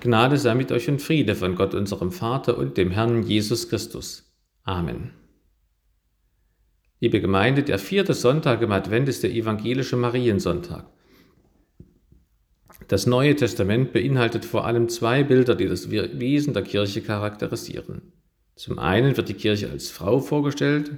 Gnade 0.00 0.36
sei 0.36 0.54
mit 0.54 0.70
euch 0.72 0.88
und 0.88 1.00
Friede 1.00 1.34
von 1.34 1.54
Gott, 1.54 1.74
unserem 1.74 2.12
Vater 2.12 2.58
und 2.58 2.76
dem 2.76 2.90
Herrn 2.90 3.22
Jesus 3.22 3.68
Christus. 3.68 4.30
Amen. 4.62 5.12
Liebe 7.00 7.20
Gemeinde, 7.20 7.62
der 7.62 7.78
vierte 7.78 8.14
Sonntag 8.14 8.62
im 8.62 8.72
Advent 8.72 9.08
ist 9.08 9.22
der 9.22 9.32
evangelische 9.32 9.96
Mariensonntag. 9.96 10.86
Das 12.88 13.06
Neue 13.06 13.34
Testament 13.34 13.92
beinhaltet 13.92 14.44
vor 14.44 14.64
allem 14.64 14.88
zwei 14.88 15.24
Bilder, 15.24 15.54
die 15.54 15.66
das 15.66 15.90
Wesen 15.90 16.54
der 16.54 16.62
Kirche 16.62 17.02
charakterisieren. 17.02 18.12
Zum 18.54 18.78
einen 18.78 19.16
wird 19.16 19.28
die 19.28 19.34
Kirche 19.34 19.70
als 19.70 19.90
Frau 19.90 20.20
vorgestellt, 20.20 20.92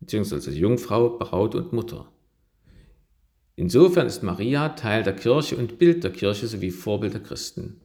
beziehungsweise 0.00 0.50
Jungfrau, 0.52 1.18
Braut 1.18 1.54
und 1.54 1.72
Mutter. 1.72 2.10
Insofern 3.56 4.06
ist 4.06 4.22
Maria 4.22 4.70
Teil 4.70 5.02
der 5.02 5.16
Kirche 5.16 5.56
und 5.56 5.78
Bild 5.78 6.04
der 6.04 6.12
Kirche 6.12 6.46
sowie 6.46 6.70
Vorbild 6.70 7.14
der 7.14 7.22
Christen. 7.22 7.80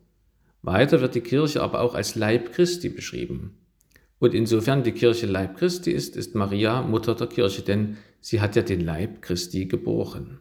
Weiter 0.64 1.02
wird 1.02 1.14
die 1.14 1.22
Kirche 1.22 1.62
aber 1.62 1.82
auch 1.82 1.94
als 1.94 2.16
Leib 2.16 2.54
Christi 2.54 2.90
beschrieben. 2.90 3.58
Und 4.18 4.34
insofern 4.34 4.84
die 4.84 4.94
Kirche 4.94 5.26
Leib 5.28 5.58
Christi 5.58 5.92
ist, 5.92 6.16
ist 6.16 6.34
Maria 6.36 6.82
Mutter 6.82 7.14
der 7.16 7.28
Kirche, 7.28 7.62
denn 7.62 7.98
sie 8.22 8.40
hat 8.40 8.56
ja 8.56 8.62
den 8.62 8.80
Leib 8.80 9.22
Christi 9.22 9.66
geboren. 9.66 10.40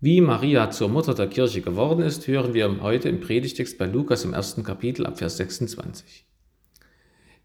Wie 0.00 0.20
Maria 0.20 0.70
zur 0.70 0.88
Mutter 0.88 1.12
der 1.14 1.26
Kirche 1.26 1.60
geworden 1.60 2.02
ist, 2.02 2.28
hören 2.28 2.54
wir 2.54 2.80
heute 2.80 3.08
im 3.08 3.18
Predigtext 3.18 3.78
bei 3.78 3.86
Lukas 3.86 4.24
im 4.24 4.32
ersten 4.32 4.62
Kapitel 4.62 5.04
ab 5.06 5.18
Vers 5.18 5.38
26. 5.38 6.24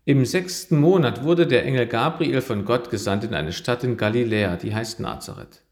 Im 0.05 0.25
sechsten 0.25 0.79
Monat 0.79 1.23
wurde 1.23 1.47
der 1.47 1.65
Engel 1.65 1.87
Gabriel 1.87 2.41
von 2.41 2.63
Gott 2.63 2.91
gesandt 2.91 3.23
in 3.23 3.33
eine 3.33 3.53
Stadt 3.53 3.83
in 3.83 3.97
Galiläa, 3.97 4.57
die 4.57 4.75
heißt 4.75 4.99
Nazareth, 4.99 5.63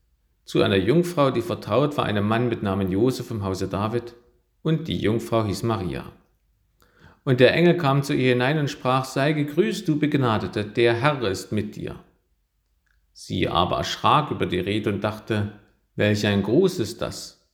zu 0.43 0.63
einer 0.63 0.77
Jungfrau, 0.77 1.29
die 1.29 1.43
vertraut 1.43 1.97
war 1.97 2.05
einem 2.05 2.27
Mann 2.27 2.49
mit 2.49 2.63
Namen 2.63 2.91
Josef 2.91 3.29
im 3.29 3.43
Hause 3.43 3.67
David, 3.67 4.15
und 4.63 4.87
die 4.87 4.97
Jungfrau 4.97 5.45
hieß 5.45 5.63
Maria. 5.63 6.11
Und 7.23 7.39
der 7.39 7.53
Engel 7.53 7.77
kam 7.77 8.03
zu 8.03 8.13
ihr 8.13 8.29
hinein 8.29 8.57
und 8.57 8.69
sprach, 8.69 9.05
sei 9.05 9.33
gegrüßt, 9.33 9.87
du 9.87 9.99
Begnadete, 9.99 10.65
der 10.65 10.95
Herr 10.95 11.21
ist 11.23 11.51
mit 11.51 11.75
dir. 11.75 11.99
Sie 13.13 13.47
aber 13.47 13.77
erschrak 13.77 14.31
über 14.31 14.45
die 14.45 14.59
Rede 14.59 14.91
und 14.91 15.03
dachte, 15.03 15.51
welch 15.95 16.25
ein 16.25 16.41
Gruß 16.41 16.79
ist 16.79 17.01
das? 17.01 17.47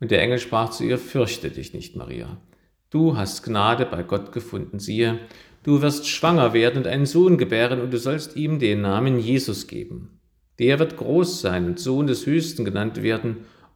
Und 0.00 0.10
der 0.10 0.22
Engel 0.22 0.38
sprach 0.38 0.70
zu 0.70 0.84
ihr, 0.84 0.98
fürchte 0.98 1.50
dich 1.50 1.74
nicht, 1.74 1.94
Maria. 1.94 2.40
Du 2.90 3.16
hast 3.16 3.42
Gnade 3.42 3.84
bei 3.84 4.02
Gott 4.02 4.32
gefunden. 4.32 4.78
Siehe, 4.78 5.18
du 5.62 5.82
wirst 5.82 6.08
schwanger 6.08 6.52
werden 6.52 6.78
und 6.78 6.86
einen 6.86 7.06
Sohn 7.06 7.36
gebären 7.36 7.80
und 7.80 7.92
du 7.92 7.98
sollst 7.98 8.36
ihm 8.36 8.58
den 8.58 8.80
Namen 8.80 9.18
Jesus 9.18 9.66
geben. 9.66 10.20
Der 10.58 10.78
wird 10.78 10.96
groß 10.96 11.40
sein 11.40 11.66
und 11.66 11.78
Sohn 11.78 12.06
des 12.06 12.26
Höchsten 12.26 12.64
genannt 12.64 13.02
werden 13.02 13.44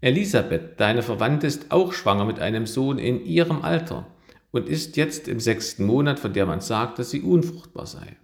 Elisabeth, 0.00 0.80
deine 0.80 1.02
Verwandte, 1.02 1.46
ist 1.46 1.70
auch 1.70 1.92
schwanger 1.92 2.24
mit 2.24 2.40
einem 2.40 2.66
Sohn 2.66 2.98
in 2.98 3.24
ihrem 3.24 3.62
Alter 3.62 4.06
und 4.50 4.68
ist 4.68 4.96
jetzt 4.96 5.28
im 5.28 5.40
sechsten 5.40 5.84
Monat, 5.84 6.18
von 6.18 6.32
der 6.32 6.46
man 6.46 6.60
sagt, 6.60 6.98
dass 6.98 7.10
sie 7.10 7.20
unfruchtbar 7.20 7.86
sei. 7.86 8.16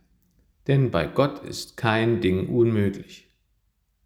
Denn 0.67 0.91
bei 0.91 1.07
Gott 1.07 1.45
ist 1.45 1.77
kein 1.77 2.21
Ding 2.21 2.49
unmöglich. 2.49 3.29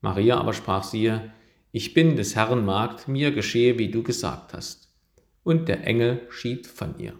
Maria 0.01 0.39
aber 0.39 0.53
sprach 0.53 0.85
siehe, 0.85 1.33
ich 1.73 1.95
bin 1.95 2.17
des 2.17 2.35
Herrn 2.35 2.65
Magd, 2.65 3.07
mir 3.07 3.31
geschehe, 3.31 3.79
wie 3.79 3.91
du 3.91 4.03
gesagt 4.03 4.53
hast. 4.53 4.89
Und 5.45 5.69
der 5.69 5.87
Engel 5.87 6.23
schied 6.29 6.67
von 6.67 6.99
ihr. 6.99 7.15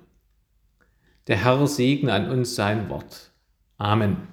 Der 1.29 1.45
Herr 1.45 1.67
segne 1.67 2.13
an 2.13 2.29
uns 2.29 2.57
sein 2.57 2.89
Wort. 2.89 3.31
Amen. 3.79 4.29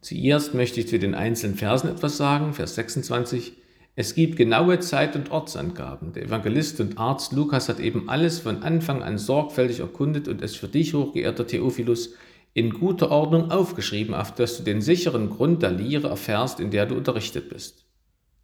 Zuerst 0.00 0.54
möchte 0.54 0.80
ich 0.80 0.88
zu 0.88 0.98
den 0.98 1.14
einzelnen 1.14 1.56
Versen 1.56 1.88
etwas 1.88 2.16
sagen. 2.16 2.54
Vers 2.54 2.74
26. 2.74 3.61
Es 3.94 4.14
gibt 4.14 4.36
genaue 4.36 4.80
Zeit- 4.80 5.16
und 5.16 5.30
Ortsangaben. 5.30 6.14
Der 6.14 6.24
Evangelist 6.24 6.80
und 6.80 6.98
Arzt 6.98 7.32
Lukas 7.32 7.68
hat 7.68 7.78
eben 7.78 8.08
alles 8.08 8.38
von 8.38 8.62
Anfang 8.62 9.02
an 9.02 9.18
sorgfältig 9.18 9.80
erkundet 9.80 10.28
und 10.28 10.40
es 10.40 10.56
für 10.56 10.68
dich, 10.68 10.94
hochgeehrter 10.94 11.46
Theophilus, 11.46 12.14
in 12.54 12.72
guter 12.72 13.10
Ordnung 13.10 13.50
aufgeschrieben, 13.50 14.14
auf 14.14 14.34
dass 14.34 14.58
du 14.58 14.62
den 14.62 14.80
sicheren 14.80 15.28
Grund 15.28 15.62
der 15.62 15.72
Lehre 15.72 16.08
erfährst, 16.08 16.58
in 16.58 16.70
der 16.70 16.86
du 16.86 16.94
unterrichtet 16.94 17.50
bist. 17.50 17.84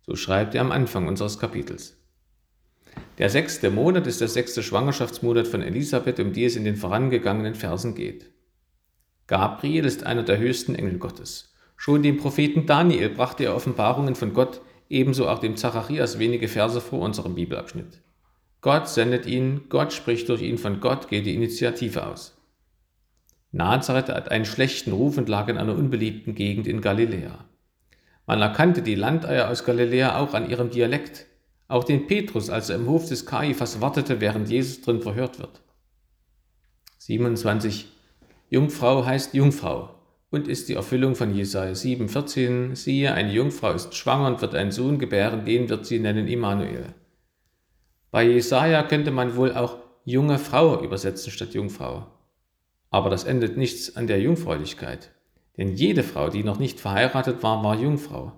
So 0.07 0.17
schreibt 0.17 0.55
er 0.55 0.61
am 0.63 0.73
Anfang 0.73 1.09
unseres 1.09 1.39
Kapitels. 1.39 1.97
Der 3.17 3.31
sechste 3.31 3.71
Monat 3.71 4.07
ist 4.07 4.21
der 4.21 4.29
sechste 4.29 4.63
Schwangerschaftsmonat 4.63 5.47
von 5.47 5.63
Elisabeth, 5.63 6.21
um 6.21 6.33
die 6.33 6.45
es 6.45 6.57
in 6.57 6.65
den 6.65 6.77
vorangegangenen 6.77 7.55
Versen 7.55 7.95
geht. 7.95 8.31
Gabriel 9.27 9.85
ist 9.85 10.05
einer 10.05 10.23
der 10.23 10.39
höchsten 10.39 10.75
Engel 10.75 10.99
Gottes. 10.99 11.55
Schon 11.77 12.03
dem 12.03 12.17
Propheten 12.17 12.67
Daniel 12.67 13.11
brachte 13.11 13.45
er 13.45 13.55
Offenbarungen 13.55 14.15
von 14.15 14.33
Gott, 14.33 14.63
ebenso 14.89 15.29
auch 15.29 15.39
dem 15.39 15.57
Zacharias 15.57 16.19
wenige 16.19 16.49
Verse 16.49 16.81
vor 16.81 17.01
unserem 17.01 17.35
Bibelabschnitt. 17.35 18.01
Gott 18.61 18.89
sendet 18.89 19.27
ihn, 19.27 19.63
Gott 19.69 19.93
spricht 19.93 20.29
durch 20.29 20.43
ihn, 20.43 20.59
von 20.59 20.81
Gott 20.81 21.09
geht 21.09 21.27
die 21.27 21.35
Initiative 21.35 22.07
aus. 22.07 22.37
Nazareth 23.53 24.09
hat 24.09 24.31
einen 24.31 24.45
schlechten 24.45 24.93
Ruf 24.93 25.17
und 25.17 25.29
lag 25.29 25.49
in 25.49 25.57
einer 25.57 25.75
unbeliebten 25.75 26.35
Gegend 26.35 26.67
in 26.67 26.81
Galiläa. 26.81 27.45
Man 28.27 28.43
erkannte 28.43 28.83
die 28.83 28.95
Landeier 28.95 29.49
aus 29.49 29.65
Galiläa 29.65 30.19
auch 30.19 30.35
an 30.35 30.51
ihrem 30.51 30.71
Dialekt, 30.71 31.27
auch 31.67 31.85
den 31.85 32.07
Petrus, 32.07 32.51
als 32.51 32.69
er 32.69 32.77
im 32.77 32.87
Hof 32.87 33.09
des 33.09 33.27
Kaiphas 33.27 33.81
wartete, 33.81 34.21
während 34.21 34.51
Jesus 34.51 34.83
drin 34.83 35.01
verhört 35.01 35.39
wird. 35.39 35.63
27. 36.99 37.87
Jungfrau 38.51 39.05
heißt 39.05 39.35
Jungfrau 39.35 39.98
und 40.31 40.49
ist 40.49 40.69
die 40.69 40.75
Erfüllung 40.75 41.15
von 41.15 41.35
Jesaja 41.35 41.73
7,14. 41.73 42.75
Siehe, 42.75 43.13
eine 43.15 43.33
Jungfrau 43.33 43.73
ist 43.73 43.95
schwanger 43.95 44.29
und 44.29 44.43
wird 44.43 44.55
einen 44.55 44.73
Sohn 44.73 44.99
gebären, 44.99 45.45
den 45.45 45.69
wird 45.69 45.87
sie 45.87 45.99
nennen 45.99 46.29
Immanuel. 46.29 46.95
Bei 48.11 48.25
Jesaja 48.25 48.83
könnte 48.83 49.11
man 49.11 49.37
wohl 49.37 49.55
auch 49.55 49.79
junge 50.05 50.39
Frau 50.39 50.83
übersetzen 50.83 51.31
statt 51.31 51.55
Jungfrau. 51.55 52.07
Aber 52.91 53.11
das 53.11 53.25
endet 53.25 53.57
nichts 53.57 53.97
an 53.97 54.07
der 54.07 54.21
Jungfräulichkeit. 54.21 55.11
Denn 55.57 55.75
jede 55.75 56.03
Frau, 56.03 56.31
die 56.31 56.45
noch 56.45 56.59
nicht 56.59 56.81
verheiratet 56.81 57.43
war, 57.43 57.63
war 57.63 57.79
Jungfrau. 57.79 58.33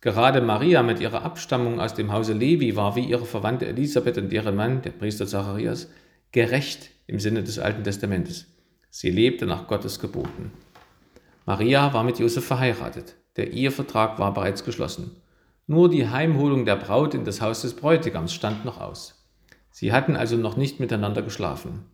Gerade 0.00 0.40
Maria 0.40 0.82
mit 0.82 1.00
ihrer 1.00 1.22
Abstammung 1.22 1.80
aus 1.80 1.94
dem 1.94 2.12
Hause 2.12 2.34
Levi 2.34 2.76
war 2.76 2.94
wie 2.96 3.04
ihre 3.04 3.24
Verwandte 3.24 3.66
Elisabeth 3.66 4.18
und 4.18 4.30
deren 4.30 4.54
Mann, 4.54 4.82
der 4.82 4.90
Priester 4.90 5.26
Zacharias, 5.26 5.90
gerecht 6.32 6.90
im 7.06 7.18
Sinne 7.18 7.42
des 7.42 7.58
Alten 7.58 7.84
Testamentes. 7.84 8.46
Sie 8.90 9.10
lebte 9.10 9.46
nach 9.46 9.66
Gottes 9.66 9.98
Geboten. 9.98 10.52
Maria 11.46 11.92
war 11.92 12.04
mit 12.04 12.18
Josef 12.18 12.46
verheiratet. 12.46 13.16
Der 13.36 13.52
Ehevertrag 13.52 14.18
war 14.18 14.32
bereits 14.32 14.64
geschlossen. 14.64 15.16
Nur 15.66 15.90
die 15.90 16.08
Heimholung 16.08 16.64
der 16.64 16.76
Braut 16.76 17.14
in 17.14 17.24
das 17.24 17.40
Haus 17.40 17.62
des 17.62 17.74
Bräutigams 17.74 18.32
stand 18.32 18.64
noch 18.64 18.80
aus. 18.80 19.26
Sie 19.70 19.92
hatten 19.92 20.16
also 20.16 20.36
noch 20.36 20.56
nicht 20.56 20.80
miteinander 20.80 21.22
geschlafen. 21.22 21.84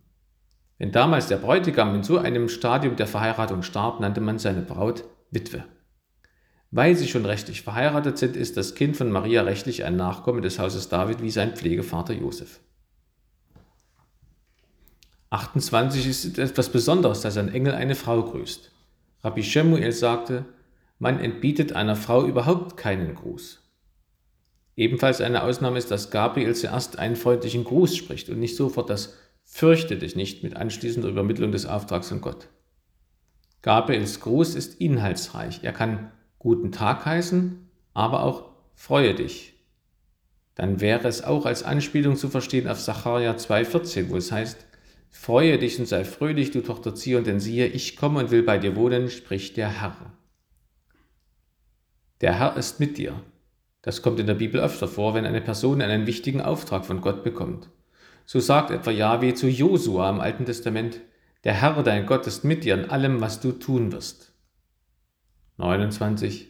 Wenn 0.78 0.92
damals 0.92 1.26
der 1.26 1.36
Bräutigam 1.36 1.94
in 1.94 2.02
so 2.02 2.18
einem 2.18 2.48
Stadium 2.48 2.96
der 2.96 3.06
Verheiratung 3.06 3.62
starb, 3.62 4.00
nannte 4.00 4.20
man 4.20 4.38
seine 4.38 4.62
Braut 4.62 5.04
Witwe. 5.30 5.64
Weil 6.70 6.94
sie 6.94 7.08
schon 7.08 7.26
rechtlich 7.26 7.62
verheiratet 7.62 8.18
sind, 8.18 8.36
ist 8.36 8.56
das 8.56 8.74
Kind 8.74 8.96
von 8.96 9.10
Maria 9.10 9.42
rechtlich 9.42 9.84
ein 9.84 9.96
Nachkomme 9.96 10.40
des 10.40 10.58
Hauses 10.58 10.88
David 10.88 11.22
wie 11.22 11.30
sein 11.30 11.56
Pflegevater 11.56 12.12
Josef. 12.14 12.60
28 15.30 16.06
ist 16.06 16.38
etwas 16.38 16.70
Besonderes, 16.70 17.20
dass 17.20 17.36
ein 17.36 17.52
Engel 17.52 17.74
eine 17.74 17.94
Frau 17.94 18.22
grüßt. 18.22 18.70
Rabbi 19.22 19.42
Shemuel 19.42 19.92
sagte, 19.92 20.46
man 20.98 21.20
entbietet 21.20 21.72
einer 21.72 21.96
Frau 21.96 22.24
überhaupt 22.24 22.76
keinen 22.76 23.14
Gruß. 23.14 23.62
Ebenfalls 24.76 25.20
eine 25.20 25.42
Ausnahme 25.42 25.78
ist, 25.78 25.90
dass 25.90 26.10
Gabriel 26.10 26.54
zuerst 26.54 26.98
einen 26.98 27.16
freundlichen 27.16 27.64
Gruß 27.64 27.96
spricht 27.96 28.30
und 28.30 28.38
nicht 28.38 28.56
sofort 28.56 28.88
das 28.88 29.16
Fürchte 29.44 29.98
dich 29.98 30.14
nicht 30.14 30.44
mit 30.44 30.56
anschließender 30.56 31.08
Übermittlung 31.08 31.52
des 31.52 31.66
Auftrags 31.66 32.08
von 32.08 32.20
Gott. 32.20 32.48
Gabriels 33.62 34.20
Gruß 34.20 34.54
ist 34.54 34.80
inhaltsreich. 34.80 35.60
Er 35.64 35.72
kann 35.72 36.12
guten 36.38 36.72
Tag 36.72 37.04
heißen, 37.04 37.68
aber 37.92 38.22
auch 38.22 38.52
freue 38.74 39.14
dich. 39.14 39.54
Dann 40.54 40.80
wäre 40.80 41.08
es 41.08 41.22
auch 41.24 41.46
als 41.46 41.62
Anspielung 41.62 42.16
zu 42.16 42.28
verstehen 42.28 42.68
auf 42.68 42.80
Sacharja 42.80 43.32
2,14, 43.32 44.08
wo 44.08 44.16
es 44.16 44.30
heißt, 44.32 44.66
Freue 45.10 45.58
dich 45.58 45.78
und 45.78 45.86
sei 45.86 46.04
fröhlich, 46.04 46.52
du 46.52 46.62
Tochter 46.62 46.94
Zion, 46.94 47.24
denn 47.24 47.40
siehe, 47.40 47.66
ich 47.66 47.96
komme 47.96 48.20
und 48.20 48.30
will 48.30 48.42
bei 48.42 48.58
dir 48.58 48.76
wohnen, 48.76 49.10
spricht 49.10 49.56
der 49.56 49.68
Herr. 49.68 50.12
Der 52.20 52.38
Herr 52.38 52.56
ist 52.56 52.80
mit 52.80 52.96
dir. 52.96 53.20
Das 53.82 54.02
kommt 54.02 54.20
in 54.20 54.26
der 54.26 54.34
Bibel 54.34 54.60
öfter 54.60 54.88
vor, 54.88 55.14
wenn 55.14 55.26
eine 55.26 55.40
Person 55.40 55.82
einen 55.82 56.06
wichtigen 56.06 56.40
Auftrag 56.40 56.84
von 56.86 57.00
Gott 57.00 57.24
bekommt. 57.24 57.70
So 58.24 58.38
sagt 58.38 58.70
etwa 58.70 58.90
Yahweh 58.90 59.34
zu 59.34 59.48
Josua 59.48 60.08
im 60.10 60.20
Alten 60.20 60.44
Testament, 60.44 61.00
der 61.44 61.54
Herr, 61.54 61.82
dein 61.82 62.06
Gott, 62.06 62.26
ist 62.26 62.44
mit 62.44 62.64
dir 62.64 62.74
in 62.74 62.90
allem, 62.90 63.20
was 63.20 63.40
du 63.40 63.52
tun 63.52 63.90
wirst. 63.92 64.32
29. 65.56 66.48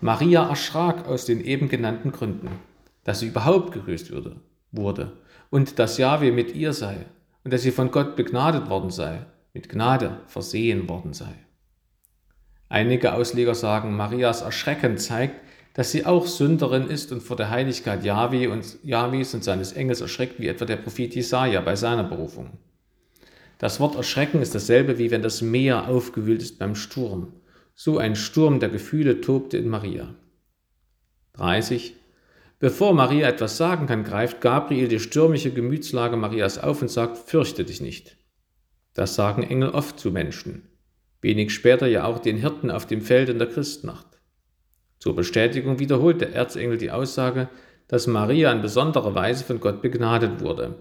Maria 0.00 0.48
erschrak 0.48 1.06
aus 1.06 1.24
den 1.24 1.40
eben 1.40 1.68
genannten 1.68 2.12
Gründen, 2.12 2.48
dass 3.04 3.20
sie 3.20 3.28
überhaupt 3.28 3.74
würde, 3.86 4.36
wurde 4.72 5.12
und 5.50 5.78
dass 5.78 5.98
Yahweh 5.98 6.32
mit 6.32 6.54
ihr 6.54 6.72
sei 6.72 7.06
und 7.44 7.52
dass 7.52 7.62
sie 7.62 7.70
von 7.70 7.90
Gott 7.90 8.16
begnadet 8.16 8.68
worden 8.68 8.90
sei, 8.90 9.26
mit 9.52 9.68
Gnade 9.68 10.20
versehen 10.26 10.88
worden 10.88 11.12
sei. 11.12 11.34
Einige 12.68 13.14
Ausleger 13.14 13.54
sagen, 13.54 13.94
Marias 13.94 14.42
Erschrecken 14.42 14.98
zeigt, 14.98 15.40
dass 15.74 15.90
sie 15.90 16.06
auch 16.06 16.26
Sünderin 16.26 16.88
ist 16.88 17.12
und 17.12 17.22
vor 17.22 17.36
der 17.36 17.50
Heiligkeit 17.50 18.04
Jahwe 18.04 18.50
und 18.50 18.78
Jahwes 18.82 19.34
und 19.34 19.44
seines 19.44 19.72
Engels 19.72 20.00
erschreckt, 20.00 20.40
wie 20.40 20.48
etwa 20.48 20.64
der 20.64 20.76
Prophet 20.76 21.14
Jesaja 21.14 21.60
bei 21.60 21.76
seiner 21.76 22.04
Berufung. 22.04 22.58
Das 23.58 23.80
Wort 23.80 23.96
erschrecken 23.96 24.40
ist 24.40 24.54
dasselbe, 24.54 24.98
wie 24.98 25.10
wenn 25.10 25.22
das 25.22 25.42
Meer 25.42 25.88
aufgewühlt 25.88 26.42
ist 26.42 26.58
beim 26.58 26.74
Sturm. 26.74 27.32
So 27.74 27.98
ein 27.98 28.16
Sturm 28.16 28.60
der 28.60 28.68
Gefühle 28.68 29.20
tobte 29.20 29.56
in 29.56 29.68
Maria. 29.68 30.14
30. 31.34 31.96
Bevor 32.58 32.94
Maria 32.94 33.28
etwas 33.28 33.56
sagen 33.56 33.86
kann, 33.86 34.04
greift 34.04 34.40
Gabriel 34.40 34.88
die 34.88 35.00
stürmische 35.00 35.52
Gemütslage 35.52 36.16
Marias 36.16 36.58
auf 36.58 36.82
und 36.82 36.90
sagt, 36.90 37.18
fürchte 37.18 37.64
dich 37.64 37.80
nicht. 37.80 38.16
Das 38.94 39.14
sagen 39.14 39.42
Engel 39.42 39.70
oft 39.70 39.98
zu 39.98 40.10
Menschen. 40.10 40.68
Wenig 41.20 41.52
später 41.52 41.86
ja 41.86 42.04
auch 42.04 42.18
den 42.18 42.36
Hirten 42.36 42.70
auf 42.70 42.86
dem 42.86 43.00
Feld 43.00 43.28
in 43.28 43.38
der 43.38 43.48
Christnacht. 43.48 44.06
Zur 44.98 45.16
Bestätigung 45.16 45.78
wiederholt 45.78 46.20
der 46.20 46.32
Erzengel 46.32 46.78
die 46.78 46.90
Aussage, 46.90 47.48
dass 47.88 48.06
Maria 48.06 48.52
in 48.52 48.62
besonderer 48.62 49.14
Weise 49.14 49.44
von 49.44 49.60
Gott 49.60 49.82
begnadet 49.82 50.40
wurde. 50.40 50.76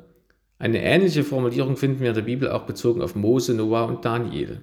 Eine 0.60 0.82
ähnliche 0.84 1.24
Formulierung 1.24 1.76
finden 1.76 2.00
wir 2.00 2.10
in 2.10 2.16
der 2.16 2.22
Bibel 2.22 2.50
auch 2.50 2.64
bezogen 2.64 3.02
auf 3.02 3.16
Mose, 3.16 3.54
Noah 3.54 3.86
und 3.88 4.06
Daniel. 4.06 4.62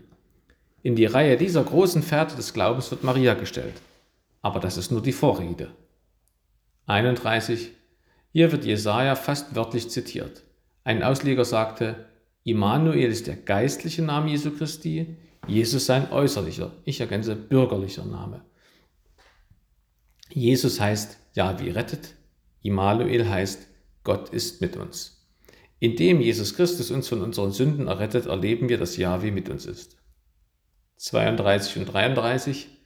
In 0.82 0.96
die 0.96 1.04
Reihe 1.04 1.36
dieser 1.36 1.62
großen 1.62 2.02
Pferde 2.02 2.36
des 2.36 2.54
Glaubens 2.54 2.90
wird 2.90 3.04
Maria 3.04 3.34
gestellt. 3.34 3.74
Aber 4.40 4.60
das 4.60 4.78
ist 4.78 4.90
nur 4.90 5.02
die 5.02 5.12
Vorrede. 5.12 5.68
31. 6.90 7.70
Hier 8.32 8.50
wird 8.52 8.64
Jesaja 8.64 9.14
fast 9.14 9.54
wörtlich 9.54 9.88
zitiert. 9.90 10.42
Ein 10.82 11.02
Ausleger 11.02 11.44
sagte, 11.44 12.06
Immanuel 12.42 13.10
ist 13.10 13.26
der 13.26 13.36
geistliche 13.36 14.02
Name 14.02 14.30
Jesu 14.30 14.50
Christi, 14.50 15.16
Jesus 15.46 15.86
sein 15.86 16.10
äußerlicher, 16.10 16.72
ich 16.84 17.00
ergänze 17.00 17.36
bürgerlicher 17.36 18.04
Name. 18.04 18.42
Jesus 20.32 20.80
heißt 20.80 21.16
Jahwe 21.34 21.74
rettet, 21.74 22.14
Immanuel 22.62 23.28
heißt 23.28 23.68
Gott 24.02 24.30
ist 24.30 24.60
mit 24.60 24.76
uns. 24.76 25.28
Indem 25.78 26.20
Jesus 26.20 26.54
Christus 26.54 26.90
uns 26.90 27.08
von 27.08 27.22
unseren 27.22 27.52
Sünden 27.52 27.86
errettet, 27.86 28.26
erleben 28.26 28.68
wir, 28.68 28.78
dass 28.78 28.96
Jahwe 28.96 29.30
mit 29.30 29.48
uns 29.48 29.64
ist. 29.66 29.96
32 30.96 31.78
und 31.78 31.86
33 31.86 32.79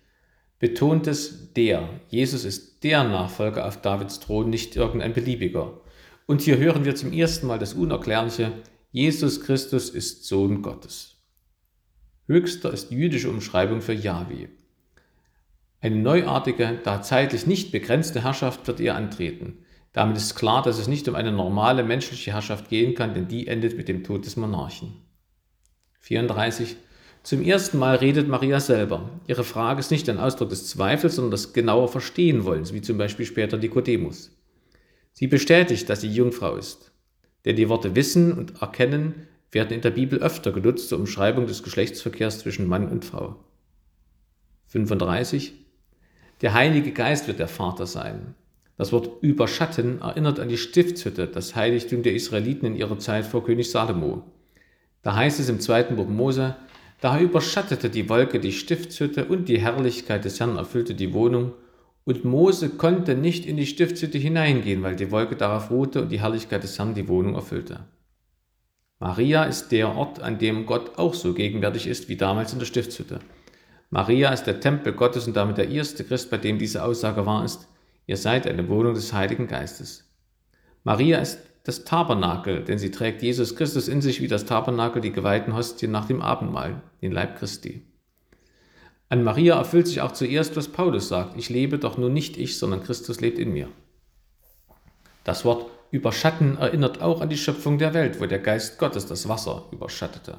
betont 0.65 1.07
es 1.09 1.53
der. 1.53 1.91
Jesus 2.09 2.47
ist 2.47 2.85
der 2.85 3.05
Nachfolger 3.05 3.69
auf 3.69 3.83
Davids 3.83 4.19
Thron, 4.19 4.49
nicht 4.49 4.77
irgendein 4.77 5.13
beliebiger. 5.13 5.83
Und 6.25 6.41
hier 6.41 6.57
hören 6.57 6.87
wir 6.87 6.95
zum 6.95 7.13
ersten 7.13 7.49
Mal 7.49 7.59
das 7.59 7.75
Unerklärliche, 7.75 8.51
Jesus 8.91 9.43
Christus 9.43 9.91
ist 9.91 10.25
Sohn 10.25 10.63
Gottes. 10.63 11.17
Höchster 12.29 12.73
ist 12.73 12.91
jüdische 12.91 13.29
Umschreibung 13.29 13.83
für 13.83 13.93
Yahweh. 13.93 14.49
Eine 15.83 15.97
neuartige, 15.97 16.81
da 16.83 17.03
zeitlich 17.03 17.47
nicht 17.47 17.71
begrenzte 17.71 18.23
Herrschaft 18.23 18.67
wird 18.67 18.81
ihr 18.81 18.95
antreten. 18.95 19.59
Damit 19.93 20.17
ist 20.17 20.35
klar, 20.35 20.63
dass 20.63 20.79
es 20.79 20.89
nicht 20.89 21.07
um 21.09 21.15
eine 21.15 21.31
normale 21.31 21.85
menschliche 21.85 22.33
Herrschaft 22.33 22.71
gehen 22.71 22.95
kann, 22.95 23.13
denn 23.13 23.29
die 23.29 23.49
endet 23.49 23.77
mit 23.77 23.89
dem 23.89 24.03
Tod 24.03 24.25
des 24.25 24.37
Monarchen. 24.37 24.95
34. 26.01 26.77
Zum 27.25 27.41
ersten 27.41 27.79
Mal 27.79 27.97
redet 27.97 28.29
Maria 28.29 28.61
selber. 28.61 29.09
Ihre 29.27 29.45
Frage 29.45 29.81
ist 29.81 29.91
nicht 29.91 30.11
ein 30.11 30.19
Ausdruck 30.19 30.51
des 30.51 30.69
Zweifels, 30.69 31.17
sondern 31.17 31.31
des 31.31 31.55
genauer 31.55 31.89
Verstehen 31.89 32.45
wollens, 32.45 32.75
wie 32.75 32.83
zum 32.83 32.99
Beispiel 32.99 33.25
später 33.25 33.57
Nikodemus. 33.57 34.37
Sie 35.15 35.27
bestätigt, 35.27 35.89
dass 35.89 36.03
sie 36.03 36.11
Jungfrau 36.11 36.57
ist. 36.57 36.93
Denn 37.47 37.57
die 37.57 37.71
Worte 37.71 37.97
Wissen 37.97 38.35
und 38.35 38.61
Erkennen 38.61 39.27
werden 39.51 39.73
in 39.73 39.81
der 39.81 39.93
Bibel 39.93 40.19
öfter 40.19 40.53
genutzt 40.53 40.91
zur 40.91 40.99
Umschreibung 40.99 41.47
des 41.47 41.63
Geschlechtsverkehrs 41.63 42.41
zwischen 42.41 42.69
Mann 42.69 42.91
und 42.91 43.07
Frau. 43.07 43.37
35. 44.67 45.55
Der 46.43 46.53
Heilige 46.53 46.93
Geist 46.93 47.27
wird 47.27 47.39
der 47.39 47.49
Vater 47.49 47.87
sein. 47.87 48.35
Das 48.77 48.93
Wort 48.93 49.23
überschatten 49.23 50.03
erinnert 50.03 50.41
an 50.41 50.51
die 50.51 50.59
Stiftshütte, 50.59 51.27
das 51.27 51.57
Heiligtum 51.57 52.03
der 52.03 52.15
Israeliten 52.15 52.67
in 52.67 52.77
ihrer 52.77 52.99
Zeit 52.99 53.25
vor 53.25 53.45
König 53.45 53.71
Salomo. 53.71 54.25
Da 55.01 55.17
heißt 55.17 55.41
es 55.41 55.49
im 55.49 55.61
zweiten 55.61 55.97
Buch 55.97 56.09
Mose, 56.09 56.57
Daher 57.01 57.23
überschattete 57.23 57.91
die 57.91 58.09
Wolke 58.09 58.41
die 58.41 58.53
Stiftshütte 58.53 59.27
und 59.27 59.49
die 59.49 59.61
Herrlichkeit 59.61 60.25
des 60.25 60.41
Herrn 60.41 60.57
erfüllte 60.57 60.95
die 60.95 61.13
Wohnung. 61.13 61.53
Und 62.05 62.25
Mose 62.25 62.71
konnte 62.71 63.15
nicht 63.15 63.47
in 63.47 63.57
die 63.57 63.67
Stiftshütte 63.67 64.19
hineingehen, 64.19 64.83
weil 64.83 64.97
die 64.97 65.11
Wolke 65.11 65.37
darauf 65.37 65.71
ruhte 65.71 66.03
und 66.03 66.11
die 66.11 66.21
Herrlichkeit 66.21 66.63
des 66.63 66.79
Herrn 66.79 66.95
die 66.95 67.09
Wohnung 67.09 67.35
erfüllte. 67.35 67.81
Maria 68.99 69.45
ist 69.45 69.69
der 69.69 69.95
Ort, 69.95 70.21
an 70.21 70.39
dem 70.39 70.67
Gott 70.67 70.99
auch 70.99 71.15
so 71.15 71.35
gegenwärtig 71.35 71.87
ist 71.87 72.09
wie 72.09 72.17
damals 72.17 72.53
in 72.53 72.59
der 72.59 72.67
Stiftshütte. 72.67 73.21
Maria 73.91 74.31
ist 74.31 74.45
der 74.45 74.61
Tempel 74.61 74.93
Gottes 74.93 75.27
und 75.27 75.37
damit 75.37 75.59
der 75.59 75.69
erste 75.69 76.05
Christ, 76.05 76.31
bei 76.31 76.39
dem 76.39 76.59
diese 76.59 76.83
Aussage 76.85 77.27
wahr 77.27 77.45
ist. 77.45 77.69
Ihr 78.07 78.17
seid 78.17 78.47
eine 78.47 78.69
Wohnung 78.69 78.95
des 78.95 79.13
Heiligen 79.13 79.47
Geistes. 79.47 80.11
Maria 80.85 81.19
ist 81.19 81.39
das 81.65 81.85
Tabernakel, 81.85 82.63
denn 82.63 82.79
sie 82.79 82.91
trägt 82.91 83.23
Jesus 83.23 83.57
Christus 83.57 83.89
in 83.89 84.03
sich 84.03 84.21
wie 84.21 84.29
das 84.29 84.45
Tabernakel 84.45 85.01
die 85.01 85.13
geweihten 85.13 85.57
Hostien 85.57 85.91
nach 85.91 86.05
dem 86.05 86.21
Abendmahl, 86.21 86.83
den 87.03 87.11
Leib 87.11 87.39
Christi. 87.39 87.83
An 89.09 89.25
Maria 89.25 89.57
erfüllt 89.57 89.89
sich 89.89 90.03
auch 90.03 90.13
zuerst, 90.13 90.57
was 90.57 90.69
Paulus 90.69 91.09
sagt, 91.09 91.39
ich 91.39 91.49
lebe 91.49 91.79
doch 91.79 91.97
nur 91.97 92.11
nicht 92.11 92.37
ich, 92.37 92.59
sondern 92.59 92.83
Christus 92.83 93.21
lebt 93.21 93.39
in 93.39 93.53
mir. 93.53 93.69
Das 95.25 95.45
Wort 95.47 95.71
überschatten 95.91 96.59
erinnert 96.59 97.01
auch 97.01 97.23
an 97.23 97.31
die 97.31 97.39
Schöpfung 97.39 97.79
der 97.79 97.95
Welt, 97.95 98.21
wo 98.21 98.27
der 98.27 98.41
Geist 98.41 98.79
Gottes 98.79 99.07
das 99.07 99.29
Wasser 99.29 99.65
überschattete. 99.73 100.39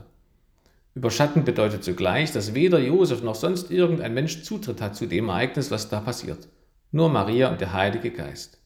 Überschatten 0.94 1.44
bedeutet 1.44 1.84
zugleich, 1.84 2.34
dass 2.34 2.54
weder 2.54 2.80
Josef 2.80 3.24
noch 3.24 3.36
sonst 3.36 3.72
irgendein 3.72 4.14
Mensch 4.14 4.44
Zutritt 4.44 4.80
hat 4.80 4.96
zu 4.96 5.08
dem 5.08 5.30
Ereignis, 5.30 5.72
was 5.72 5.90
da 5.90 6.00
passiert. 6.00 6.48
Nur 6.92 7.10
Maria 7.10 7.50
und 7.50 7.62
der 7.62 7.74
Heilige 7.74 8.12
Geist. 8.12 8.60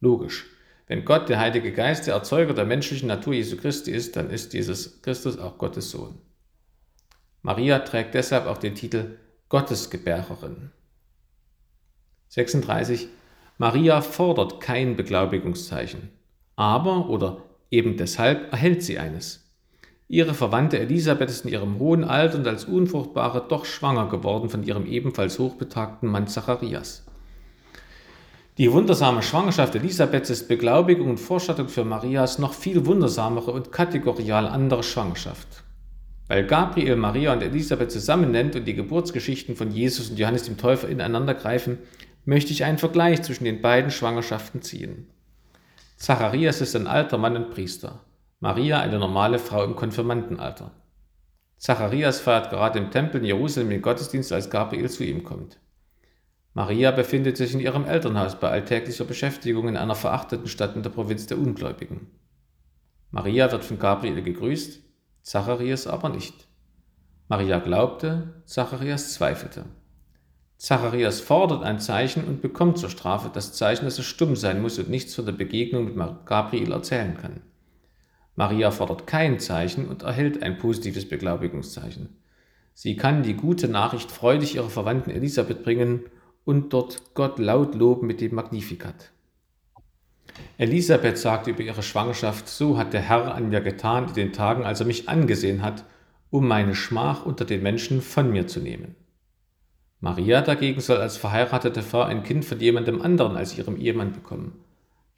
Logisch. 0.00 0.46
Wenn 0.92 1.06
Gott, 1.06 1.30
der 1.30 1.38
Heilige 1.38 1.72
Geist, 1.72 2.06
der 2.06 2.12
Erzeuger 2.12 2.52
der 2.52 2.66
menschlichen 2.66 3.08
Natur 3.08 3.32
Jesu 3.32 3.56
Christi 3.56 3.90
ist, 3.90 4.14
dann 4.14 4.28
ist 4.28 4.52
Jesus 4.52 5.00
Christus 5.00 5.38
auch 5.38 5.56
Gottes 5.56 5.90
Sohn. 5.90 6.18
Maria 7.40 7.78
trägt 7.78 8.12
deshalb 8.12 8.44
auch 8.44 8.58
den 8.58 8.74
Titel 8.74 9.16
Gottesgebärerin. 9.48 10.70
36. 12.28 13.08
Maria 13.56 14.02
fordert 14.02 14.60
kein 14.60 14.94
Beglaubigungszeichen, 14.94 16.10
aber 16.56 17.08
oder 17.08 17.38
eben 17.70 17.96
deshalb 17.96 18.52
erhält 18.52 18.82
sie 18.82 18.98
eines. 18.98 19.50
Ihre 20.08 20.34
Verwandte 20.34 20.78
Elisabeth 20.78 21.30
ist 21.30 21.46
in 21.46 21.52
ihrem 21.52 21.78
hohen 21.78 22.04
Alter 22.04 22.36
und 22.36 22.46
als 22.46 22.66
Unfruchtbare 22.66 23.46
doch 23.48 23.64
schwanger 23.64 24.10
geworden 24.10 24.50
von 24.50 24.62
ihrem 24.62 24.84
ebenfalls 24.84 25.38
hochbetagten 25.38 26.10
Mann 26.10 26.26
Zacharias. 26.26 27.06
Die 28.58 28.70
wundersame 28.70 29.22
Schwangerschaft 29.22 29.74
Elisabeths 29.76 30.28
ist 30.28 30.46
Beglaubigung 30.46 31.08
und 31.08 31.16
Vorstattung 31.16 31.68
für 31.68 31.86
Marias 31.86 32.38
noch 32.38 32.52
viel 32.52 32.84
wundersamere 32.84 33.50
und 33.50 33.72
kategorial 33.72 34.46
andere 34.46 34.82
Schwangerschaft. 34.82 35.64
Weil 36.28 36.46
Gabriel 36.46 36.96
Maria 36.96 37.32
und 37.32 37.42
Elisabeth 37.42 37.90
zusammen 37.90 38.30
nennt 38.30 38.54
und 38.54 38.66
die 38.66 38.74
Geburtsgeschichten 38.74 39.56
von 39.56 39.70
Jesus 39.70 40.10
und 40.10 40.18
Johannes 40.18 40.42
dem 40.42 40.58
Täufer 40.58 40.90
ineinander 40.90 41.32
greifen, 41.32 41.78
möchte 42.26 42.52
ich 42.52 42.64
einen 42.64 42.76
Vergleich 42.76 43.22
zwischen 43.22 43.44
den 43.44 43.62
beiden 43.62 43.90
Schwangerschaften 43.90 44.60
ziehen. 44.60 45.06
Zacharias 45.96 46.60
ist 46.60 46.76
ein 46.76 46.86
alter 46.86 47.16
Mann 47.16 47.36
und 47.36 47.52
Priester, 47.52 48.00
Maria 48.38 48.80
eine 48.80 48.98
normale 48.98 49.38
Frau 49.38 49.64
im 49.64 49.76
Konfirmandenalter. 49.76 50.72
Zacharias 51.56 52.20
feiert 52.20 52.50
gerade 52.50 52.78
im 52.78 52.90
Tempel 52.90 53.22
in 53.22 53.28
Jerusalem 53.28 53.70
den 53.70 53.80
Gottesdienst, 53.80 54.30
als 54.30 54.50
Gabriel 54.50 54.90
zu 54.90 55.04
ihm 55.04 55.24
kommt. 55.24 55.58
Maria 56.54 56.90
befindet 56.90 57.38
sich 57.38 57.54
in 57.54 57.60
ihrem 57.60 57.86
Elternhaus 57.86 58.38
bei 58.38 58.50
alltäglicher 58.50 59.04
Beschäftigung 59.04 59.68
in 59.68 59.76
einer 59.76 59.94
verachteten 59.94 60.48
Stadt 60.48 60.76
in 60.76 60.82
der 60.82 60.90
Provinz 60.90 61.26
der 61.26 61.38
Ungläubigen. 61.38 62.08
Maria 63.10 63.50
wird 63.50 63.64
von 63.64 63.78
Gabriel 63.78 64.22
gegrüßt, 64.22 64.80
Zacharias 65.22 65.86
aber 65.86 66.10
nicht. 66.10 66.46
Maria 67.28 67.58
glaubte, 67.58 68.42
Zacharias 68.44 69.14
zweifelte. 69.14 69.64
Zacharias 70.58 71.20
fordert 71.20 71.62
ein 71.62 71.80
Zeichen 71.80 72.24
und 72.24 72.42
bekommt 72.42 72.78
zur 72.78 72.90
Strafe 72.90 73.30
das 73.32 73.54
Zeichen, 73.54 73.86
dass 73.86 73.98
er 73.98 74.04
stumm 74.04 74.36
sein 74.36 74.60
muss 74.60 74.78
und 74.78 74.90
nichts 74.90 75.14
von 75.14 75.24
der 75.24 75.32
Begegnung 75.32 75.94
mit 75.96 76.26
Gabriel 76.26 76.72
erzählen 76.72 77.16
kann. 77.16 77.40
Maria 78.36 78.70
fordert 78.70 79.06
kein 79.06 79.40
Zeichen 79.40 79.88
und 79.88 80.02
erhält 80.02 80.42
ein 80.42 80.58
positives 80.58 81.08
Beglaubigungszeichen. 81.08 82.16
Sie 82.74 82.96
kann 82.96 83.22
die 83.22 83.34
gute 83.34 83.68
Nachricht 83.68 84.10
freudig 84.10 84.54
ihrer 84.54 84.70
Verwandten 84.70 85.10
Elisabeth 85.10 85.62
bringen 85.62 86.04
und 86.44 86.72
dort 86.72 87.14
Gott 87.14 87.38
laut 87.38 87.74
loben 87.74 88.06
mit 88.06 88.20
dem 88.20 88.34
Magnificat. 88.34 89.12
Elisabeth 90.58 91.18
sagte 91.18 91.50
über 91.50 91.62
ihre 91.62 91.82
Schwangerschaft, 91.82 92.48
so 92.48 92.78
hat 92.78 92.92
der 92.92 93.02
Herr 93.02 93.34
an 93.34 93.48
mir 93.48 93.60
getan 93.60 94.08
in 94.08 94.14
den 94.14 94.32
Tagen, 94.32 94.64
als 94.64 94.80
er 94.80 94.86
mich 94.86 95.08
angesehen 95.08 95.62
hat, 95.62 95.84
um 96.30 96.48
meine 96.48 96.74
Schmach 96.74 97.26
unter 97.26 97.44
den 97.44 97.62
Menschen 97.62 98.00
von 98.00 98.30
mir 98.30 98.46
zu 98.46 98.60
nehmen. 98.60 98.94
Maria 100.00 100.40
dagegen 100.40 100.80
soll 100.80 100.96
als 100.96 101.16
verheiratete 101.16 101.82
Frau 101.82 102.02
ein 102.02 102.24
Kind 102.24 102.44
von 102.44 102.58
jemandem 102.58 103.02
anderen 103.02 103.36
als 103.36 103.56
ihrem 103.56 103.76
Ehemann 103.76 104.12
bekommen. 104.12 104.58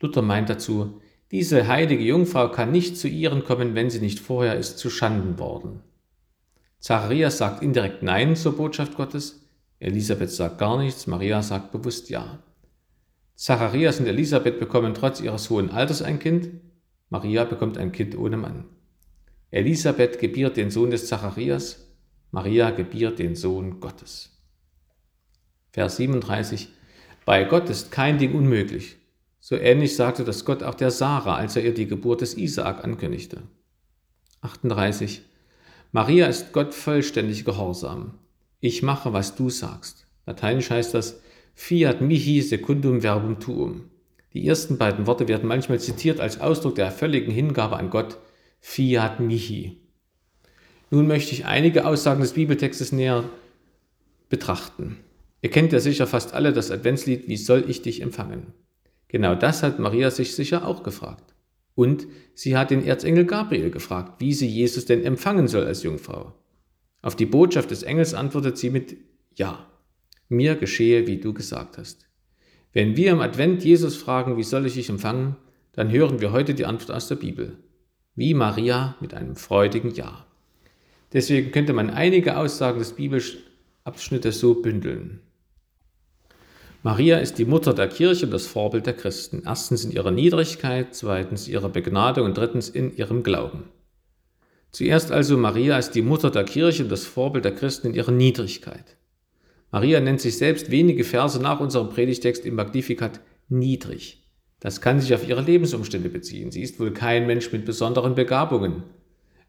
Luther 0.01 0.23
meint 0.23 0.51
dazu, 0.51 1.01
diese 1.31 1.67
heilige 1.67 2.05
Jungfrau 2.05 2.51
kann 2.51 2.71
nicht 2.71 2.99
zu 2.99 3.09
ihren 3.09 3.45
kommen, 3.45 3.75
wenn 3.75 3.89
sie 3.89 4.01
nicht 4.01 4.21
vorher 4.21 4.57
ist 4.57 4.79
zu 4.79 4.91
Schanden 4.91 5.39
worden. 5.39 5.81
Zacharias 6.81 7.39
sagt 7.39 7.63
indirekt 7.63 8.03
Nein 8.03 8.37
zur 8.37 8.57
Botschaft 8.57 8.97
Gottes, 8.97 9.44
Elisabeth 9.85 10.31
sagt 10.31 10.57
gar 10.57 10.79
nichts, 10.79 11.07
Maria 11.07 11.43
sagt 11.43 11.71
bewusst 11.71 12.09
Ja. 12.09 12.43
Zacharias 13.35 14.01
und 14.01 14.07
Elisabeth 14.07 14.59
bekommen 14.59 14.95
trotz 14.95 15.21
ihres 15.21 15.51
hohen 15.51 15.71
Alters 15.71 16.01
ein 16.01 16.19
Kind, 16.19 16.49
Maria 17.11 17.45
bekommt 17.45 17.77
ein 17.77 17.93
Kind 17.93 18.17
ohne 18.17 18.39
Mann. 18.39 18.65
Elisabeth 19.51 20.19
gebiert 20.19 20.57
den 20.57 20.71
Sohn 20.71 20.91
des 20.91 21.07
Zacharias, 21.07 21.87
Maria 22.31 22.71
gebiert 22.71 23.19
den 23.19 23.37
Sohn 23.37 23.79
Gottes. 23.81 24.31
Vers 25.71 25.97
37 25.97 26.69
Bei 27.27 27.45
Gott 27.45 27.69
ist 27.69 27.93
kein 27.93 28.17
Ding 28.17 28.35
unmöglich. 28.35 28.97
So 29.39 29.55
ähnlich 29.55 29.97
sagte 29.97 30.25
das 30.25 30.47
Gott 30.47 30.63
auch 30.63 30.77
der 30.77 30.93
Sarah, 30.93 31.37
als 31.37 31.57
er 31.57 31.65
ihr 31.65 31.75
die 31.75 31.87
Geburt 31.87 32.23
des 32.23 32.39
Isaak 32.39 32.83
ankündigte. 32.85 33.43
38 34.41 35.21
Maria 35.93 36.27
ist 36.27 36.55
Gott 36.55 36.73
vollständig 36.73 37.45
gehorsam. 37.45 38.19
Ich 38.65 38.83
mache, 38.83 39.13
was 39.13 39.35
du 39.35 39.51
sagst. 39.51 40.07
Lateinisch 40.25 40.71
heißt 40.71 40.95
das 40.95 41.21
Fiat 41.55 42.01
mihi 42.01 42.41
secundum 42.41 43.03
verbum 43.03 43.39
tuum. 43.39 43.91
Die 44.33 44.47
ersten 44.47 44.79
beiden 44.79 45.07
Worte 45.07 45.29
werden 45.29 45.47
manchmal 45.47 45.81
zitiert 45.81 46.19
als 46.19 46.41
Ausdruck 46.41 46.75
der 46.77 46.91
völligen 46.91 47.31
Hingabe 47.31 47.77
an 47.77 47.91
Gott. 47.91 48.17
Fiat 48.61 49.21
mihi. 49.21 49.77
Nun 50.91 51.07
möchte 51.07 51.33
ich 51.33 51.45
einige 51.45 51.85
Aussagen 51.85 52.23
des 52.23 52.33
Bibeltextes 52.33 52.91
näher 52.91 53.25
betrachten. 54.31 54.97
Ihr 55.43 55.51
kennt 55.51 55.75
ja 55.75 55.79
sicher 55.79 56.07
fast 56.07 56.33
alle 56.33 56.55
das 56.55 56.71
Adventslied 56.71 57.29
Wie 57.29 57.37
soll 57.37 57.67
ich 57.69 57.83
dich 57.83 58.01
empfangen? 58.01 58.55
Genau 59.09 59.35
das 59.35 59.63
hat 59.63 59.79
Maria 59.79 60.11
sich 60.11 60.35
sicher 60.35 60.67
auch 60.67 60.83
gefragt. 60.83 61.35
Und 61.75 62.07
sie 62.33 62.57
hat 62.57 62.71
den 62.71 62.87
Erzengel 62.87 63.27
Gabriel 63.27 63.71
gefragt, 63.71 64.23
wie 64.23 64.33
sie 64.33 64.49
Jesus 64.49 64.87
denn 64.87 65.05
empfangen 65.05 65.49
soll 65.49 65.67
als 65.67 65.83
Jungfrau. 65.83 66.33
Auf 67.05 67.15
die 67.15 67.27
Botschaft 67.27 67.71
des 67.71 67.83
Engels 67.83 68.15
antwortet 68.15 68.57
sie 68.57 68.71
mit 68.71 68.97
Ja 69.35 69.67
mir 70.31 70.55
geschehe, 70.55 71.07
wie 71.07 71.19
du 71.19 71.35
gesagt 71.35 71.77
hast. 71.77 72.09
Wenn 72.73 72.97
wir 72.97 73.11
im 73.11 73.21
Advent 73.21 73.63
Jesus 73.63 73.95
fragen, 73.95 74.39
wie 74.39 74.43
soll 74.43 74.65
ich 74.65 74.73
dich 74.73 74.89
empfangen, 74.89 75.37
dann 75.73 75.91
hören 75.91 76.23
wir 76.23 76.33
heute 76.33 76.55
die 76.55 76.65
Antwort 76.65 76.97
aus 76.97 77.07
der 77.09 77.17
Bibel. 77.17 77.59
Wie 78.15 78.33
Maria 78.33 78.97
mit 79.03 79.13
einem 79.13 79.37
freudigen 79.37 79.93
Ja. 79.93 80.25
Deswegen 81.13 81.53
könnte 81.53 81.75
man 81.75 81.91
einige 81.91 82.39
Aussagen 82.39 82.79
des 82.79 82.95
Bibelabschnittes 82.95 84.41
so 84.41 84.63
bündeln. 84.63 85.21
Maria 86.83 87.19
ist 87.19 87.37
die 87.39 87.45
Mutter 87.45 87.75
der 87.75 87.89
Kirche 87.89 88.25
und 88.25 88.33
das 88.33 88.47
Vorbild 88.47 88.87
der 88.87 88.95
Christen. 88.95 89.43
Erstens 89.45 89.85
in 89.85 89.93
ihrer 89.93 90.11
Niedrigkeit, 90.11 90.95
zweitens 90.95 91.49
ihrer 91.49 91.69
Begnadung 91.69 92.25
und 92.25 92.39
drittens 92.39 92.71
in 92.71 92.97
ihrem 92.97 93.23
Glauben. 93.23 93.65
Zuerst 94.75 95.13
also 95.13 95.37
Maria 95.37 95.79
ist 95.79 95.93
die 95.93 96.03
Mutter 96.03 96.33
der 96.33 96.43
Kirche 96.43 96.83
und 96.83 96.89
das 96.91 97.05
Vorbild 97.05 97.45
der 97.45 97.55
Christen 97.55 97.87
in 97.87 97.95
ihrer 97.95 98.11
Niedrigkeit. 98.11 98.97
Maria 99.71 100.01
nennt 100.01 100.21
sich 100.21 100.37
selbst 100.37 100.69
wenige 100.69 101.05
Verse 101.05 101.41
nach 101.41 101.61
unserem 101.61 101.91
Predigtext 101.91 102.45
im 102.45 102.57
Magnificat 102.57 103.21
niedrig. 103.49 104.27
Das 104.59 104.81
kann 104.81 104.99
sich 105.01 105.15
auf 105.15 105.29
ihre 105.29 105.43
Lebensumstände 105.43 106.09
beziehen. 106.09 106.51
Sie 106.51 106.63
ist 106.63 106.81
wohl 106.81 106.93
kein 106.93 107.29
Mensch 107.29 107.53
mit 107.53 107.65
besonderen 107.65 108.17
Begabungen. 108.17 108.83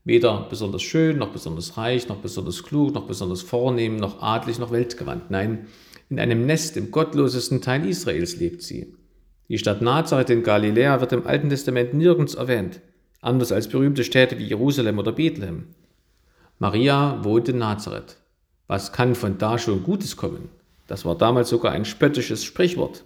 Weder 0.04 0.46
besonders 0.48 0.84
schön, 0.84 1.18
noch 1.18 1.32
besonders 1.32 1.76
reich, 1.76 2.08
noch 2.08 2.18
besonders 2.18 2.62
klug, 2.62 2.94
noch 2.94 3.08
besonders 3.08 3.42
vornehm, 3.42 3.96
noch 3.96 4.22
adlig, 4.22 4.60
noch 4.60 4.72
weltgewandt. 4.72 5.32
Nein, 5.32 5.66
in 6.08 6.20
einem 6.20 6.46
Nest 6.46 6.78
im 6.78 6.92
gottlosesten 6.92 7.62
Teil 7.62 7.84
Israels 7.90 8.38
lebt 8.38 8.62
sie. 8.62 8.94
Die 9.50 9.58
Stadt 9.58 9.82
Nazareth 9.82 10.30
in 10.30 10.44
Galiläa 10.44 11.02
wird 11.02 11.14
im 11.14 11.26
Alten 11.26 11.50
Testament 11.50 11.96
nirgends 11.96 12.36
erwähnt, 12.36 12.80
anders 13.26 13.52
als 13.52 13.68
berühmte 13.68 14.04
Städte 14.04 14.38
wie 14.38 14.46
Jerusalem 14.46 15.00
oder 15.00 15.12
Bethlehem. 15.12 15.68
Maria 16.60 17.24
wohnt 17.24 17.50
in 17.50 17.58
Nazareth. 17.58 18.18
Was 18.68 18.92
kann 18.92 19.16
von 19.16 19.38
da 19.38 19.58
schon 19.58 19.84
Gutes 19.84 20.16
kommen? 20.16 20.50
Das 20.88 21.06
war 21.06 21.18
damals 21.18 21.50
sogar 21.50 21.72
ein 21.72 21.86
spöttisches 21.86 22.44
Sprichwort. 22.44 23.04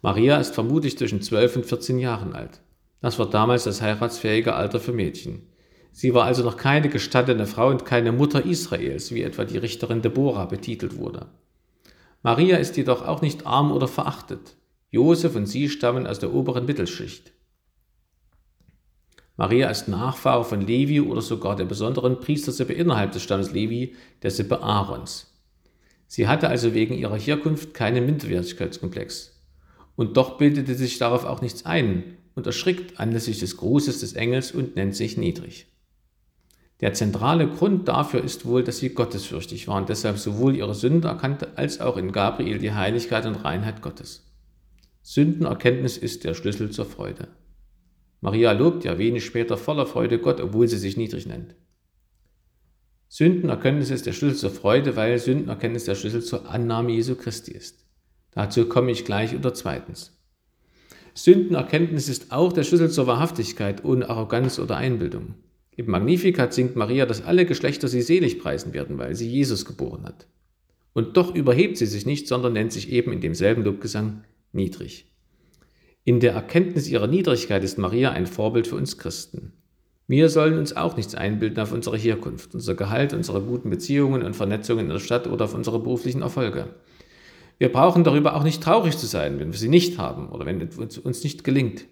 Maria 0.00 0.38
ist 0.38 0.54
vermutlich 0.54 0.98
zwischen 0.98 1.22
12 1.22 1.56
und 1.56 1.66
14 1.66 1.98
Jahren 1.98 2.34
alt. 2.34 2.60
Das 3.00 3.18
war 3.18 3.28
damals 3.28 3.64
das 3.64 3.82
heiratsfähige 3.82 4.54
Alter 4.54 4.80
für 4.80 4.92
Mädchen. 4.92 5.46
Sie 5.92 6.14
war 6.14 6.24
also 6.24 6.42
noch 6.42 6.56
keine 6.56 6.88
gestattete 6.88 7.46
Frau 7.46 7.68
und 7.68 7.84
keine 7.84 8.12
Mutter 8.12 8.44
Israels, 8.44 9.12
wie 9.12 9.22
etwa 9.22 9.44
die 9.44 9.58
Richterin 9.58 10.02
Deborah 10.02 10.46
betitelt 10.46 10.96
wurde. 10.96 11.26
Maria 12.22 12.56
ist 12.56 12.76
jedoch 12.76 13.06
auch 13.06 13.20
nicht 13.20 13.46
arm 13.46 13.72
oder 13.72 13.88
verachtet. 13.88 14.56
Josef 14.90 15.36
und 15.36 15.46
sie 15.46 15.68
stammen 15.68 16.06
aus 16.06 16.18
der 16.18 16.32
oberen 16.32 16.64
Mittelschicht. 16.64 17.32
Maria 19.42 19.68
ist 19.70 19.88
Nachfahre 19.88 20.44
von 20.44 20.60
Levi 20.60 21.00
oder 21.00 21.20
sogar 21.20 21.56
der 21.56 21.64
besonderen 21.64 22.20
Priestersippe 22.20 22.74
innerhalb 22.74 23.10
des 23.10 23.24
Stammes 23.24 23.50
Levi, 23.50 23.96
der 24.22 24.30
Sippe 24.30 24.62
Aarons. 24.62 25.34
Sie 26.06 26.28
hatte 26.28 26.48
also 26.48 26.74
wegen 26.74 26.94
ihrer 26.94 27.18
Herkunft 27.18 27.74
keinen 27.74 28.06
Minderwertigkeitskomplex. 28.06 29.42
Und 29.96 30.16
doch 30.16 30.38
bildete 30.38 30.76
sich 30.76 30.96
darauf 30.98 31.24
auch 31.24 31.42
nichts 31.42 31.66
ein 31.66 32.18
und 32.36 32.46
erschrickt 32.46 33.00
anlässlich 33.00 33.40
des 33.40 33.56
Grußes 33.56 33.98
des 33.98 34.12
Engels 34.12 34.52
und 34.52 34.76
nennt 34.76 34.94
sich 34.94 35.16
niedrig. 35.16 35.66
Der 36.80 36.94
zentrale 36.94 37.48
Grund 37.48 37.88
dafür 37.88 38.22
ist 38.22 38.46
wohl, 38.46 38.62
dass 38.62 38.78
sie 38.78 38.90
gottesfürchtig 38.90 39.66
war 39.66 39.78
und 39.78 39.88
deshalb 39.88 40.18
sowohl 40.18 40.54
ihre 40.54 40.76
Sünde 40.76 41.08
erkannte 41.08 41.48
als 41.56 41.80
auch 41.80 41.96
in 41.96 42.12
Gabriel 42.12 42.60
die 42.60 42.74
Heiligkeit 42.74 43.26
und 43.26 43.44
Reinheit 43.44 43.82
Gottes. 43.82 44.24
Sündenerkenntnis 45.02 45.98
ist 45.98 46.22
der 46.22 46.34
Schlüssel 46.34 46.70
zur 46.70 46.86
Freude. 46.86 47.26
Maria 48.22 48.52
lobt 48.52 48.84
ja 48.84 48.98
wenig 48.98 49.24
später 49.26 49.56
voller 49.56 49.84
Freude 49.84 50.18
Gott, 50.18 50.40
obwohl 50.40 50.68
sie 50.68 50.78
sich 50.78 50.96
niedrig 50.96 51.26
nennt. 51.26 51.56
Sündenerkenntnis 53.08 53.90
ist 53.90 54.06
der 54.06 54.12
Schlüssel 54.12 54.38
zur 54.38 54.50
Freude, 54.50 54.96
weil 54.96 55.18
Sündenerkenntnis 55.18 55.84
der 55.84 55.96
Schlüssel 55.96 56.22
zur 56.22 56.48
Annahme 56.48 56.92
Jesu 56.92 57.16
Christi 57.16 57.50
ist. 57.50 57.84
Dazu 58.30 58.66
komme 58.66 58.92
ich 58.92 59.04
gleich 59.04 59.34
unter 59.34 59.52
zweitens. 59.52 60.16
Sündenerkenntnis 61.14 62.08
ist 62.08 62.30
auch 62.30 62.52
der 62.52 62.62
Schlüssel 62.62 62.90
zur 62.90 63.08
Wahrhaftigkeit 63.08 63.84
ohne 63.84 64.08
Arroganz 64.08 64.60
oder 64.60 64.76
Einbildung. 64.76 65.34
Im 65.74 65.90
Magnificat 65.90 66.54
singt 66.54 66.76
Maria, 66.76 67.06
dass 67.06 67.24
alle 67.24 67.44
Geschlechter 67.44 67.88
sie 67.88 68.02
selig 68.02 68.38
preisen 68.38 68.72
werden, 68.72 68.98
weil 68.98 69.16
sie 69.16 69.28
Jesus 69.28 69.64
geboren 69.64 70.04
hat. 70.04 70.28
Und 70.92 71.16
doch 71.16 71.34
überhebt 71.34 71.76
sie 71.76 71.86
sich 71.86 72.06
nicht, 72.06 72.28
sondern 72.28 72.52
nennt 72.52 72.72
sich 72.72 72.92
eben 72.92 73.12
in 73.12 73.20
demselben 73.20 73.64
Lobgesang 73.64 74.22
niedrig. 74.52 75.11
In 76.04 76.18
der 76.18 76.32
Erkenntnis 76.32 76.88
ihrer 76.88 77.06
Niedrigkeit 77.06 77.62
ist 77.62 77.78
Maria 77.78 78.10
ein 78.10 78.26
Vorbild 78.26 78.66
für 78.66 78.74
uns 78.74 78.98
Christen. 78.98 79.52
Wir 80.08 80.28
sollen 80.28 80.58
uns 80.58 80.74
auch 80.74 80.96
nichts 80.96 81.14
einbilden 81.14 81.60
auf 81.60 81.72
unsere 81.72 81.96
Herkunft, 81.96 82.54
unser 82.54 82.74
Gehalt, 82.74 83.12
unsere 83.12 83.40
guten 83.40 83.70
Beziehungen 83.70 84.22
und 84.24 84.34
Vernetzungen 84.34 84.86
in 84.86 84.92
der 84.92 84.98
Stadt 84.98 85.28
oder 85.28 85.44
auf 85.44 85.54
unsere 85.54 85.78
beruflichen 85.78 86.22
Erfolge. 86.22 86.70
Wir 87.58 87.70
brauchen 87.70 88.02
darüber 88.02 88.34
auch 88.34 88.42
nicht 88.42 88.60
traurig 88.62 88.98
zu 88.98 89.06
sein, 89.06 89.38
wenn 89.38 89.52
wir 89.52 89.58
sie 89.58 89.68
nicht 89.68 89.98
haben 89.98 90.28
oder 90.28 90.44
wenn 90.44 90.60
es 90.60 90.98
uns 90.98 91.22
nicht 91.22 91.44
gelingt. 91.44 91.84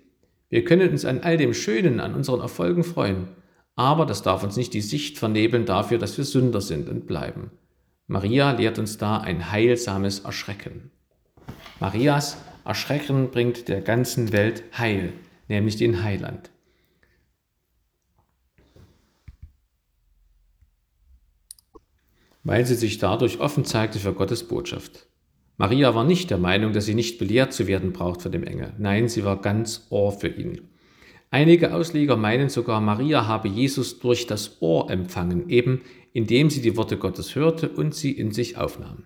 Wir 0.49 0.64
können 0.64 0.90
uns 0.90 1.05
an 1.05 1.21
all 1.21 1.37
dem 1.37 1.55
Schönen, 1.55 2.00
an 2.00 2.14
unseren 2.14 2.40
Erfolgen 2.40 2.83
freuen, 2.83 3.29
aber 3.76 4.07
das 4.07 4.23
darf 4.23 4.43
uns 4.43 4.57
nicht 4.57 4.75
die 4.75 4.81
Sicht 4.81 5.19
vernebeln 5.19 5.67
dafür, 5.67 5.99
dass 5.99 6.19
wir 6.19 6.25
Sünder 6.25 6.61
sind 6.61 6.88
und 6.88 7.07
bleiben. 7.07 7.52
Maria 8.09 8.50
lehrt 8.50 8.81
uns 8.81 8.99
da 8.99 9.19
ein 9.19 9.52
heilsames 9.52 10.19
Erschrecken. 10.21 10.90
Marias 11.79 12.37
Erschrecken 12.64 13.31
bringt 13.31 13.69
der 13.69 13.81
ganzen 13.81 14.33
Welt 14.33 14.62
Heil, 14.76 15.12
nämlich 15.49 15.76
den 15.76 16.02
Heiland. 16.02 16.50
Weil 22.43 22.64
sie 22.64 22.75
sich 22.75 22.99
dadurch 22.99 23.40
offen 23.40 23.64
zeigte 23.64 23.99
für 23.99 24.14
Gottes 24.14 24.49
Botschaft. 24.49 25.07
Maria 25.57 25.95
war 25.95 26.05
nicht 26.05 26.31
der 26.31 26.38
Meinung, 26.38 26.73
dass 26.73 26.87
sie 26.87 26.95
nicht 26.95 27.19
belehrt 27.19 27.52
zu 27.52 27.67
werden 27.67 27.93
braucht 27.93 28.23
von 28.23 28.33
dem 28.33 28.45
Engel. 28.45 28.73
Nein, 28.79 29.09
sie 29.09 29.25
war 29.25 29.43
ganz 29.43 29.87
Ohr 29.90 30.12
für 30.12 30.29
ihn. 30.29 30.71
Einige 31.31 31.75
Ausleger 31.75 32.17
meinen 32.17 32.49
sogar, 32.49 32.81
Maria 32.81 33.26
habe 33.26 33.49
Jesus 33.49 33.99
durch 33.99 34.26
das 34.26 34.62
Ohr 34.62 34.90
empfangen, 34.90 35.49
eben 35.50 35.83
indem 36.12 36.50
sie 36.50 36.61
die 36.61 36.76
Worte 36.76 36.97
Gottes 36.97 37.35
hörte 37.35 37.69
und 37.69 37.95
sie 37.95 38.11
in 38.11 38.33
sich 38.33 38.57
aufnahm. 38.57 39.05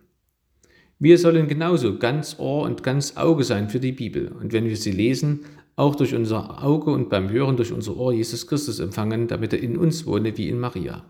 Wir 0.98 1.18
sollen 1.18 1.48
genauso 1.48 1.98
ganz 1.98 2.38
Ohr 2.38 2.62
und 2.62 2.82
ganz 2.82 3.16
Auge 3.16 3.44
sein 3.44 3.68
für 3.68 3.80
die 3.80 3.92
Bibel 3.92 4.28
und 4.28 4.52
wenn 4.52 4.66
wir 4.66 4.76
sie 4.76 4.92
lesen, 4.92 5.40
auch 5.76 5.96
durch 5.96 6.14
unser 6.14 6.62
Auge 6.62 6.92
und 6.92 7.10
beim 7.10 7.30
Hören 7.30 7.56
durch 7.56 7.72
unser 7.72 7.96
Ohr 7.96 8.12
Jesus 8.12 8.46
Christus 8.46 8.78
empfangen, 8.78 9.26
damit 9.26 9.52
er 9.52 9.60
in 9.60 9.76
uns 9.76 10.06
wohne 10.06 10.36
wie 10.38 10.48
in 10.48 10.60
Maria. 10.60 11.04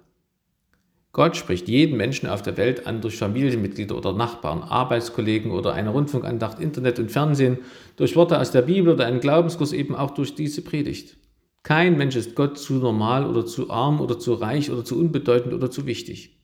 Gott 1.13 1.37
spricht 1.37 1.69
jeden 1.69 1.97
Menschen 1.97 2.29
auf 2.29 2.43
der 2.43 2.57
Welt 2.57 2.89
an 2.89 3.01
durch 3.01 3.19
Familienmitglieder 3.19 3.97
oder 3.97 4.13
Nachbarn, 4.13 4.63
Arbeitskollegen 4.63 5.53
oder 5.53 5.73
eine 5.73 5.91
Rundfunkandacht, 5.91 6.59
Internet 6.59 6.99
und 6.99 7.13
Fernsehen, 7.13 7.59
durch 7.97 8.17
Worte 8.17 8.41
aus 8.41 8.51
der 8.51 8.63
Bibel 8.63 8.95
oder 8.95 9.07
einen 9.07 9.21
Glaubenskurs 9.21 9.73
eben 9.73 9.95
auch 9.95 10.11
durch 10.11 10.35
diese 10.35 10.63
Predigt. 10.63 11.17
Kein 11.63 11.97
Mensch 11.97 12.17
ist 12.17 12.35
Gott 12.35 12.59
zu 12.59 12.75
normal 12.75 13.27
oder 13.27 13.47
zu 13.47 13.71
arm 13.71 14.01
oder 14.01 14.19
zu 14.19 14.35
reich 14.35 14.73
oder 14.73 14.85
zu 14.85 14.99
unbedeutend 14.99 15.55
oder 15.55 15.71
zu 15.71 15.87
wichtig. 15.87 16.41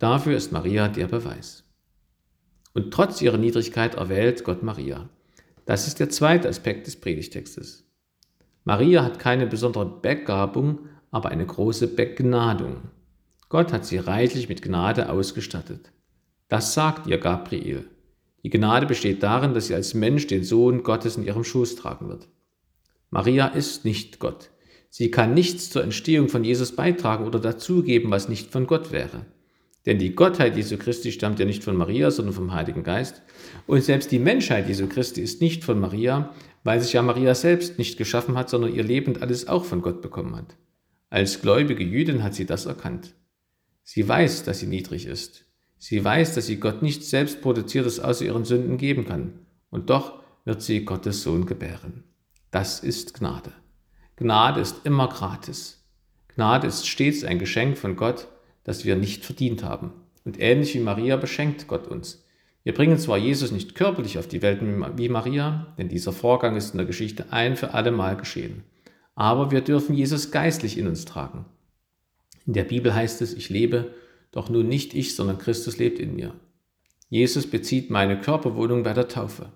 Dafür 0.00 0.36
ist 0.36 0.50
Maria 0.50 0.88
der 0.88 1.06
Beweis. 1.06 1.69
Und 2.72 2.92
trotz 2.92 3.20
ihrer 3.20 3.38
Niedrigkeit 3.38 3.96
erwählt 3.96 4.44
Gott 4.44 4.62
Maria. 4.62 5.08
Das 5.66 5.86
ist 5.86 6.00
der 6.00 6.10
zweite 6.10 6.48
Aspekt 6.48 6.86
des 6.86 6.96
Predigtextes. 6.96 7.84
Maria 8.64 9.04
hat 9.04 9.18
keine 9.18 9.46
besondere 9.46 9.86
Begabung, 9.86 10.80
aber 11.10 11.30
eine 11.30 11.46
große 11.46 11.88
Begnadung. 11.88 12.82
Gott 13.48 13.72
hat 13.72 13.84
sie 13.84 13.98
reichlich 13.98 14.48
mit 14.48 14.62
Gnade 14.62 15.10
ausgestattet. 15.10 15.92
Das 16.48 16.74
sagt 16.74 17.06
ihr 17.06 17.18
Gabriel. 17.18 17.88
Die 18.42 18.50
Gnade 18.50 18.86
besteht 18.86 19.22
darin, 19.22 19.54
dass 19.54 19.66
sie 19.66 19.74
als 19.74 19.94
Mensch 19.94 20.26
den 20.26 20.44
Sohn 20.44 20.82
Gottes 20.82 21.16
in 21.16 21.24
ihrem 21.24 21.44
Schoß 21.44 21.76
tragen 21.76 22.08
wird. 22.08 22.28
Maria 23.10 23.48
ist 23.48 23.84
nicht 23.84 24.18
Gott. 24.18 24.50
Sie 24.88 25.10
kann 25.10 25.34
nichts 25.34 25.70
zur 25.70 25.82
Entstehung 25.82 26.28
von 26.28 26.44
Jesus 26.44 26.74
beitragen 26.74 27.26
oder 27.26 27.38
dazugeben, 27.38 28.10
was 28.10 28.28
nicht 28.28 28.50
von 28.50 28.66
Gott 28.66 28.92
wäre. 28.92 29.26
Denn 29.86 29.98
die 29.98 30.14
Gottheit 30.14 30.56
Jesu 30.56 30.76
Christi 30.76 31.10
stammt 31.10 31.38
ja 31.38 31.46
nicht 31.46 31.64
von 31.64 31.76
Maria, 31.76 32.10
sondern 32.10 32.34
vom 32.34 32.52
Heiligen 32.52 32.82
Geist. 32.82 33.22
Und 33.66 33.82
selbst 33.82 34.12
die 34.12 34.18
Menschheit 34.18 34.68
Jesu 34.68 34.86
Christi 34.86 35.22
ist 35.22 35.40
nicht 35.40 35.64
von 35.64 35.80
Maria, 35.80 36.34
weil 36.64 36.80
sich 36.80 36.92
ja 36.92 37.02
Maria 37.02 37.34
selbst 37.34 37.78
nicht 37.78 37.96
geschaffen 37.96 38.36
hat, 38.36 38.50
sondern 38.50 38.74
ihr 38.74 38.84
Leben 38.84 39.14
und 39.14 39.22
alles 39.22 39.48
auch 39.48 39.64
von 39.64 39.80
Gott 39.80 40.02
bekommen 40.02 40.36
hat. 40.36 40.56
Als 41.08 41.40
gläubige 41.40 41.82
Jüdin 41.82 42.22
hat 42.22 42.34
sie 42.34 42.44
das 42.44 42.66
erkannt. 42.66 43.14
Sie 43.82 44.06
weiß, 44.06 44.44
dass 44.44 44.60
sie 44.60 44.66
niedrig 44.66 45.06
ist. 45.06 45.46
Sie 45.78 46.04
weiß, 46.04 46.34
dass 46.34 46.46
sie 46.46 46.60
Gott 46.60 46.82
nichts 46.82 47.08
selbst 47.08 47.40
produziertes 47.40 48.00
außer 48.00 48.26
ihren 48.26 48.44
Sünden 48.44 48.76
geben 48.76 49.06
kann. 49.06 49.46
Und 49.70 49.88
doch 49.88 50.22
wird 50.44 50.60
sie 50.60 50.84
Gottes 50.84 51.22
Sohn 51.22 51.46
gebären. 51.46 52.04
Das 52.50 52.80
ist 52.80 53.14
Gnade. 53.14 53.52
Gnade 54.16 54.60
ist 54.60 54.84
immer 54.84 55.08
gratis. 55.08 55.88
Gnade 56.34 56.66
ist 56.66 56.86
stets 56.86 57.24
ein 57.24 57.38
Geschenk 57.38 57.78
von 57.78 57.96
Gott, 57.96 58.28
das 58.64 58.84
wir 58.84 58.96
nicht 58.96 59.24
verdient 59.24 59.62
haben. 59.64 59.92
Und 60.24 60.40
ähnlich 60.40 60.74
wie 60.74 60.80
Maria 60.80 61.16
beschenkt 61.16 61.66
Gott 61.66 61.88
uns. 61.88 62.24
Wir 62.62 62.74
bringen 62.74 62.98
zwar 62.98 63.16
Jesus 63.16 63.52
nicht 63.52 63.74
körperlich 63.74 64.18
auf 64.18 64.28
die 64.28 64.42
Welt 64.42 64.60
wie 64.96 65.08
Maria, 65.08 65.74
denn 65.78 65.88
dieser 65.88 66.12
Vorgang 66.12 66.56
ist 66.56 66.72
in 66.72 66.78
der 66.78 66.86
Geschichte 66.86 67.26
ein 67.30 67.56
für 67.56 67.72
alle 67.72 67.90
Mal 67.90 68.16
geschehen. 68.16 68.64
Aber 69.14 69.50
wir 69.50 69.62
dürfen 69.62 69.94
Jesus 69.94 70.30
geistlich 70.30 70.76
in 70.76 70.86
uns 70.86 71.04
tragen. 71.04 71.46
In 72.46 72.52
der 72.52 72.64
Bibel 72.64 72.94
heißt 72.94 73.22
es, 73.22 73.32
ich 73.32 73.48
lebe, 73.48 73.94
doch 74.30 74.50
nun 74.50 74.68
nicht 74.68 74.94
ich, 74.94 75.16
sondern 75.16 75.38
Christus 75.38 75.78
lebt 75.78 75.98
in 75.98 76.14
mir. 76.14 76.34
Jesus 77.08 77.46
bezieht 77.46 77.90
meine 77.90 78.20
Körperwohnung 78.20 78.82
bei 78.82 78.92
der 78.92 79.08
Taufe. 79.08 79.50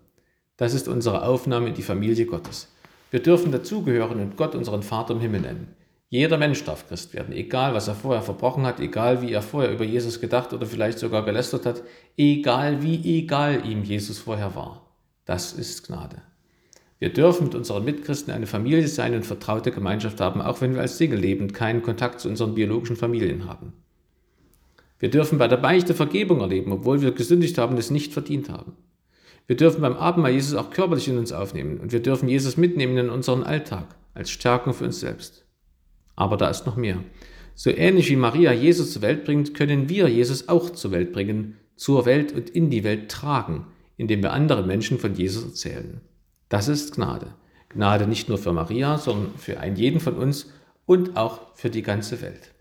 Das 0.57 0.75
ist 0.75 0.89
unsere 0.89 1.25
Aufnahme 1.25 1.69
in 1.69 1.75
die 1.75 1.83
Familie 1.83 2.27
Gottes. 2.27 2.69
Wir 3.11 3.21
dürfen 3.21 3.53
dazugehören 3.53 4.21
und 4.21 4.37
Gott 4.37 4.55
unseren 4.55 4.83
Vater 4.83 5.15
im 5.15 5.21
Himmel 5.21 5.43
nennen. 5.43 5.69
Jeder 6.15 6.39
Mensch 6.39 6.63
darf 6.63 6.87
Christ 6.87 7.13
werden, 7.13 7.35
egal 7.35 7.75
was 7.75 7.89
er 7.89 7.97
vorher 7.97 8.23
verbrochen 8.23 8.65
hat, 8.65 8.79
egal 8.79 9.21
wie 9.21 9.33
er 9.33 9.43
vorher 9.43 9.73
über 9.73 9.83
Jesus 9.83 10.21
gedacht 10.21 10.53
oder 10.53 10.65
vielleicht 10.65 11.01
sogar 11.01 11.25
gelästert 11.25 11.67
hat, 11.67 11.83
egal 12.17 12.85
wie 12.85 13.19
egal 13.19 13.69
ihm 13.69 13.83
Jesus 13.83 14.21
vorher 14.21 14.55
war. 14.55 14.89
Das 15.25 15.53
ist 15.53 15.89
Gnade. 15.89 16.23
Wir 17.01 17.13
dürfen 17.13 17.47
mit 17.47 17.57
unseren 17.57 17.85
Mitchristen 17.85 18.33
eine 18.33 18.47
Familie 18.47 18.87
sein 18.87 19.17
und 19.17 19.27
vertraute 19.27 19.73
Gemeinschaft 19.73 20.21
haben, 20.21 20.41
auch 20.41 20.61
wenn 20.61 20.75
wir 20.75 20.83
als 20.83 20.99
Single 20.99 21.19
leben 21.19 21.47
und 21.47 21.53
keinen 21.53 21.83
Kontakt 21.83 22.21
zu 22.21 22.29
unseren 22.29 22.55
biologischen 22.55 22.95
Familien 22.95 23.49
haben. 23.49 23.73
Wir 25.01 25.11
dürfen 25.11 25.39
bei 25.39 25.49
der 25.49 25.57
Beichte 25.57 25.95
Vergebung 25.95 26.39
erleben, 26.39 26.71
obwohl 26.71 27.03
wir 27.03 27.11
gesündigt 27.11 27.59
haben 27.59 27.73
und 27.73 27.81
es 27.81 27.91
nicht 27.91 28.13
verdient 28.13 28.51
haben. 28.51 28.77
Wir 29.49 29.57
dürfen 29.57 29.81
beim 29.81 29.97
Abendmahl 29.97 30.31
Jesus 30.31 30.55
auch 30.55 30.71
körperlich 30.71 31.09
in 31.09 31.19
uns 31.19 31.33
aufnehmen 31.33 31.81
und 31.81 31.91
wir 31.91 32.01
dürfen 32.01 32.29
Jesus 32.29 32.57
mitnehmen 32.57 32.97
in 32.99 33.11
unseren 33.11 33.43
Alltag 33.43 33.97
als 34.15 34.31
Stärkung 34.31 34.75
für 34.75 34.85
uns 34.85 35.01
selbst. 35.01 35.44
Aber 36.17 36.37
da 36.37 36.49
ist 36.49 36.67
noch 36.67 36.77
mehr. 36.77 36.99
So 37.55 37.71
ähnlich 37.71 38.11
wie 38.11 38.17
Maria 38.17 38.53
Jesus 38.53 38.93
zur 38.93 39.03
Welt 39.03 39.25
bringt, 39.25 39.55
können 39.55 39.89
wir 39.89 40.09
Jesus 40.09 40.49
auch 40.49 40.71
zur 40.71 40.91
Welt 40.91 41.13
bringen, 41.13 41.57
zur 41.77 42.07
Welt 42.07 42.33
und 42.33 42.51
in 42.51 42.71
die 42.71 42.85
Welt 42.85 43.11
tragen, 43.11 43.67
indem 43.97 44.23
wir 44.23 44.33
andere 44.33 44.65
Menschen 44.65 44.99
von 44.99 45.15
Jesus 45.15 45.45
erzählen. 45.45 46.01
Das 46.49 46.69
ist 46.69 46.95
Gnade. 46.95 47.35
Gnade 47.69 48.07
nicht 48.07 48.29
nur 48.29 48.39
für 48.39 48.53
Maria, 48.53 48.99
sondern 48.99 49.35
für 49.37 49.61
einen 49.61 49.77
jeden 49.77 50.01
von 50.01 50.15
uns 50.15 50.53
und 50.87 51.17
auch 51.17 51.55
für 51.55 51.71
die 51.71 51.83
ganze 51.83 52.23
Welt. 52.23 52.53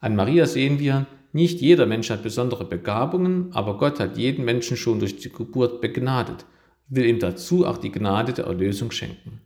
An 0.00 0.16
Maria 0.16 0.46
sehen 0.46 0.78
wir, 0.78 1.06
nicht 1.32 1.60
jeder 1.60 1.86
Mensch 1.86 2.10
hat 2.10 2.22
besondere 2.22 2.64
Begabungen, 2.64 3.52
aber 3.52 3.78
Gott 3.78 3.98
hat 3.98 4.16
jeden 4.16 4.44
Menschen 4.44 4.76
schon 4.76 5.00
durch 5.00 5.16
die 5.16 5.32
Geburt 5.32 5.80
begnadet, 5.80 6.46
will 6.88 7.06
ihm 7.06 7.18
dazu 7.18 7.66
auch 7.66 7.78
die 7.78 7.90
Gnade 7.90 8.32
der 8.32 8.46
Erlösung 8.46 8.90
schenken. 8.90 9.40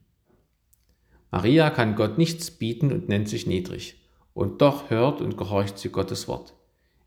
Maria 1.31 1.71
kann 1.71 1.95
Gott 1.95 2.19
nichts 2.19 2.51
bieten 2.51 2.93
und 2.93 3.09
nennt 3.09 3.29
sich 3.29 3.47
niedrig, 3.47 4.01
und 4.35 4.63
doch 4.63 4.91
hört 4.91 5.21
und 5.21 5.37
gehorcht 5.37 5.79
sie 5.79 5.91
Gottes 5.91 6.29
Wort. 6.29 6.55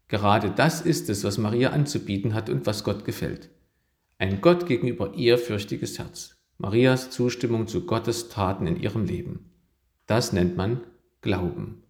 Gerade 0.07 0.51
das 0.51 0.81
ist 0.81 1.09
es, 1.09 1.23
was 1.23 1.37
Maria 1.37 1.69
anzubieten 1.69 2.33
hat 2.33 2.49
und 2.49 2.65
was 2.65 2.83
Gott 2.83 3.05
gefällt. 3.05 3.49
Ein 4.17 4.41
Gott 4.41 4.67
gegenüber 4.67 5.15
ehrfürchtiges 5.15 5.97
Herz. 5.97 6.35
Marias 6.57 7.09
Zustimmung 7.09 7.65
zu 7.67 7.85
Gottes 7.85 8.29
Taten 8.29 8.67
in 8.67 8.79
ihrem 8.79 9.05
Leben. 9.05 9.49
Das 10.05 10.31
nennt 10.33 10.57
man 10.57 10.81
Glauben. 11.21 11.81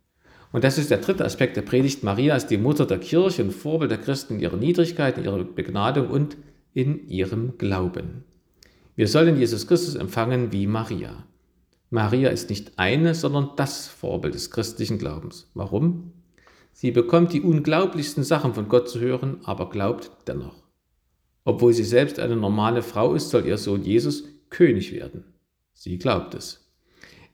Und 0.53 0.63
das 0.63 0.77
ist 0.77 0.91
der 0.91 0.99
dritte 0.99 1.25
Aspekt 1.25 1.57
der 1.57 1.61
Predigt. 1.61 2.03
Maria 2.03 2.35
ist 2.35 2.47
die 2.47 2.57
Mutter 2.57 2.85
der 2.85 2.99
Kirche 2.99 3.43
und 3.43 3.51
Vorbild 3.51 3.91
der 3.91 3.97
Christen 3.97 4.35
in 4.35 4.39
ihrer 4.39 4.57
Niedrigkeit, 4.57 5.17
in 5.17 5.25
ihrer 5.25 5.43
Begnadung 5.43 6.09
und 6.09 6.37
in 6.73 7.07
ihrem 7.09 7.57
Glauben. 7.57 8.23
Wir 8.95 9.07
sollen 9.07 9.37
Jesus 9.37 9.67
Christus 9.67 9.95
empfangen 9.95 10.51
wie 10.51 10.67
Maria. 10.67 11.25
Maria 11.93 12.29
ist 12.29 12.49
nicht 12.49 12.79
eine, 12.79 13.13
sondern 13.13 13.49
das 13.57 13.87
Vorbild 13.87 14.33
des 14.33 14.49
christlichen 14.49 14.97
Glaubens. 14.97 15.51
Warum? 15.53 16.13
Sie 16.71 16.91
bekommt 16.91 17.33
die 17.33 17.41
unglaublichsten 17.41 18.23
Sachen 18.23 18.53
von 18.53 18.69
Gott 18.69 18.87
zu 18.89 19.01
hören, 19.01 19.41
aber 19.43 19.69
glaubt 19.69 20.09
dennoch. 20.25 20.63
Obwohl 21.43 21.73
sie 21.73 21.83
selbst 21.83 22.17
eine 22.17 22.37
normale 22.37 22.81
Frau 22.81 23.13
ist, 23.13 23.29
soll 23.29 23.45
ihr 23.45 23.57
Sohn 23.57 23.83
Jesus 23.83 24.23
König 24.49 24.93
werden. 24.93 25.25
Sie 25.73 25.97
glaubt 25.97 26.33
es. 26.33 26.71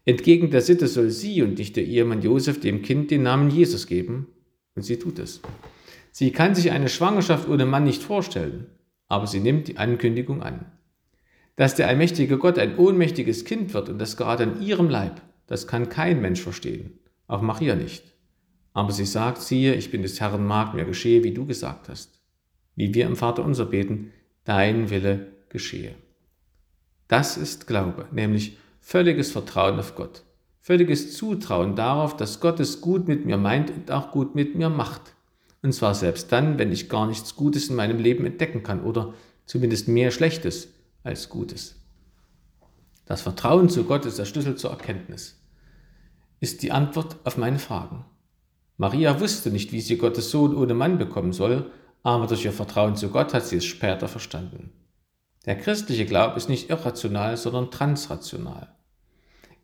Entgegen 0.05 0.49
der 0.49 0.61
Sitte 0.61 0.87
soll 0.87 1.11
sie 1.11 1.43
und 1.43 1.59
nicht 1.59 1.75
der 1.75 1.85
Ehemann 1.85 2.23
Josef 2.23 2.59
dem 2.59 2.81
Kind 2.81 3.11
den 3.11 3.23
Namen 3.23 3.51
Jesus 3.51 3.85
geben, 3.85 4.27
und 4.75 4.81
sie 4.81 4.97
tut 4.97 5.19
es. 5.19 5.39
Sie 6.11 6.31
kann 6.31 6.55
sich 6.55 6.71
eine 6.71 6.89
Schwangerschaft 6.89 7.47
ohne 7.47 7.67
Mann 7.67 7.83
nicht 7.83 8.01
vorstellen, 8.01 8.65
aber 9.07 9.27
sie 9.27 9.39
nimmt 9.39 9.67
die 9.67 9.77
Ankündigung 9.77 10.41
an. 10.41 10.65
Dass 11.57 11.73
der 11.73 11.87
allmächtige 11.87 12.37
Gott 12.37 12.59
ein 12.59 12.77
ohnmächtiges 12.77 13.43
Kind 13.43 13.73
wird 13.73 13.89
und 13.89 13.97
das 13.99 14.15
gerade 14.15 14.43
an 14.43 14.61
ihrem 14.61 14.89
Leib, 14.89 15.21
das 15.47 15.65
kann 15.65 15.89
kein 15.89 16.21
Mensch 16.21 16.39
verstehen, 16.39 16.99
auch 17.27 17.41
Maria 17.41 17.75
nicht. 17.75 18.13
Aber 18.73 18.91
sie 18.91 19.05
sagt, 19.05 19.41
siehe, 19.41 19.73
ich 19.73 19.89
bin 19.89 20.03
des 20.03 20.21
Herrn 20.21 20.45
Magd, 20.45 20.75
mir 20.75 20.85
geschehe, 20.85 21.23
wie 21.23 21.33
du 21.33 21.47
gesagt 21.47 21.89
hast. 21.89 22.21
Wie 22.75 22.93
wir 22.93 23.07
im 23.07 23.15
Vater 23.15 23.43
unser 23.43 23.65
beten, 23.65 24.13
dein 24.43 24.91
Wille 24.91 25.33
geschehe. 25.49 25.95
Das 27.07 27.37
ist 27.37 27.65
Glaube, 27.65 28.05
nämlich 28.11 28.57
völliges 28.79 29.31
Vertrauen 29.31 29.79
auf 29.79 29.95
Gott, 29.95 30.21
völliges 30.61 31.17
Zutrauen 31.17 31.75
darauf, 31.75 32.15
dass 32.15 32.39
Gott 32.39 32.59
es 32.59 32.81
gut 32.81 33.07
mit 33.07 33.25
mir 33.25 33.37
meint 33.37 33.71
und 33.71 33.89
auch 33.89 34.11
gut 34.11 34.35
mit 34.35 34.53
mir 34.53 34.69
macht. 34.69 35.15
Und 35.63 35.71
zwar 35.71 35.95
selbst 35.95 36.31
dann, 36.31 36.59
wenn 36.59 36.71
ich 36.71 36.87
gar 36.87 37.07
nichts 37.07 37.35
Gutes 37.35 37.69
in 37.69 37.75
meinem 37.75 37.97
Leben 37.97 38.27
entdecken 38.27 38.61
kann 38.61 38.83
oder 38.83 39.15
zumindest 39.47 39.87
mehr 39.87 40.11
Schlechtes 40.11 40.76
als 41.03 41.29
Gutes. 41.29 41.75
Das 43.05 43.21
Vertrauen 43.21 43.69
zu 43.69 43.85
Gott 43.85 44.05
ist 44.05 44.19
der 44.19 44.25
Schlüssel 44.25 44.55
zur 44.55 44.71
Erkenntnis, 44.71 45.41
ist 46.39 46.61
die 46.61 46.71
Antwort 46.71 47.17
auf 47.23 47.37
meine 47.37 47.59
Fragen. 47.59 48.05
Maria 48.77 49.19
wusste 49.19 49.49
nicht, 49.49 49.71
wie 49.71 49.81
sie 49.81 49.97
Gottes 49.97 50.29
Sohn 50.29 50.55
ohne 50.55 50.73
Mann 50.73 50.97
bekommen 50.97 51.33
soll, 51.33 51.71
aber 52.03 52.27
durch 52.27 52.45
ihr 52.45 52.51
Vertrauen 52.51 52.95
zu 52.95 53.09
Gott 53.09 53.33
hat 53.33 53.45
sie 53.45 53.57
es 53.57 53.65
später 53.65 54.07
verstanden. 54.07 54.71
Der 55.45 55.57
christliche 55.57 56.05
Glaube 56.05 56.37
ist 56.37 56.49
nicht 56.49 56.69
irrational, 56.69 57.37
sondern 57.37 57.71
transrational. 57.71 58.75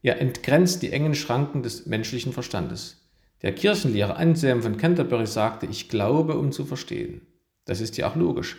Er 0.01 0.19
entgrenzt 0.19 0.81
die 0.81 0.91
engen 0.91 1.15
Schranken 1.15 1.63
des 1.63 1.85
menschlichen 1.85 2.33
Verstandes. 2.33 3.09
Der 3.41 3.53
Kirchenlehrer 3.53 4.17
Anselm 4.17 4.61
von 4.61 4.77
Canterbury 4.77 5.27
sagte, 5.27 5.65
ich 5.65 5.89
glaube, 5.89 6.37
um 6.37 6.51
zu 6.51 6.65
verstehen. 6.65 7.21
Das 7.65 7.81
ist 7.81 7.97
ja 7.97 8.09
auch 8.09 8.15
logisch. 8.15 8.57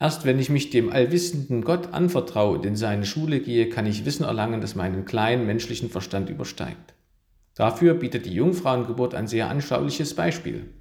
Erst 0.00 0.24
wenn 0.24 0.38
ich 0.38 0.48
mich 0.48 0.70
dem 0.70 0.90
allwissenden 0.90 1.62
Gott 1.62 1.92
anvertraue 1.92 2.56
und 2.56 2.64
in 2.64 2.74
seine 2.74 3.04
Schule 3.04 3.40
gehe, 3.40 3.68
kann 3.68 3.84
ich 3.84 4.06
Wissen 4.06 4.24
erlangen, 4.24 4.62
das 4.62 4.74
meinen 4.74 5.04
kleinen 5.04 5.46
menschlichen 5.46 5.90
Verstand 5.90 6.30
übersteigt. 6.30 6.94
Dafür 7.54 7.92
bietet 7.92 8.24
die 8.24 8.32
Jungfrauengeburt 8.32 9.14
ein 9.14 9.28
sehr 9.28 9.50
anschauliches 9.50 10.14
Beispiel. 10.14 10.72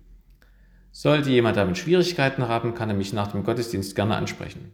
Sollte 0.92 1.30
jemand 1.30 1.58
damit 1.58 1.78
Schwierigkeiten 1.78 2.48
haben, 2.48 2.74
kann 2.74 2.90
er 2.90 2.96
mich 2.96 3.12
nach 3.12 3.28
dem 3.28 3.44
Gottesdienst 3.44 3.94
gerne 3.94 4.16
ansprechen. 4.16 4.72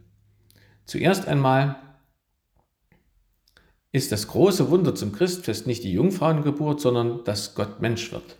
Zuerst 0.84 1.26
einmal 1.26 1.76
ist 3.90 4.12
das 4.12 4.28
große 4.28 4.70
Wunder 4.70 4.94
zum 4.94 5.10
Christfest 5.10 5.66
nicht 5.66 5.82
die 5.82 5.92
Jungfrauengeburt, 5.92 6.80
sondern 6.80 7.24
dass 7.24 7.56
Gott 7.56 7.80
Mensch 7.80 8.12
wird. 8.12 8.36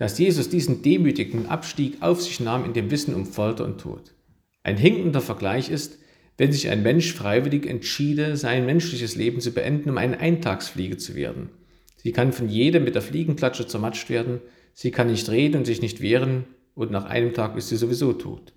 dass 0.00 0.18
Jesus 0.18 0.48
diesen 0.48 0.80
demütigen 0.80 1.50
Abstieg 1.50 2.00
auf 2.00 2.22
sich 2.22 2.40
nahm 2.40 2.64
in 2.64 2.72
dem 2.72 2.90
Wissen 2.90 3.14
um 3.14 3.26
Folter 3.26 3.66
und 3.66 3.78
Tod. 3.78 4.14
Ein 4.62 4.76
hinkender 4.76 5.20
Vergleich 5.20 5.70
ist, 5.70 5.98
wenn 6.36 6.52
sich 6.52 6.68
ein 6.68 6.82
Mensch 6.82 7.12
freiwillig 7.12 7.66
entschiede, 7.66 8.36
sein 8.36 8.66
menschliches 8.66 9.14
Leben 9.16 9.40
zu 9.40 9.52
beenden, 9.52 9.90
um 9.90 9.98
eine 9.98 10.18
Eintagsfliege 10.18 10.96
zu 10.96 11.14
werden. 11.14 11.50
Sie 11.96 12.12
kann 12.12 12.32
von 12.32 12.48
jedem 12.48 12.84
mit 12.84 12.94
der 12.94 13.02
Fliegenklatsche 13.02 13.66
zermatscht 13.66 14.08
werden, 14.08 14.40
sie 14.72 14.90
kann 14.90 15.08
nicht 15.08 15.28
reden 15.28 15.58
und 15.58 15.64
sich 15.66 15.82
nicht 15.82 16.00
wehren, 16.00 16.46
und 16.74 16.90
nach 16.90 17.04
einem 17.04 17.34
Tag 17.34 17.56
ist 17.56 17.68
sie 17.68 17.76
sowieso 17.76 18.14
tot. 18.14 18.54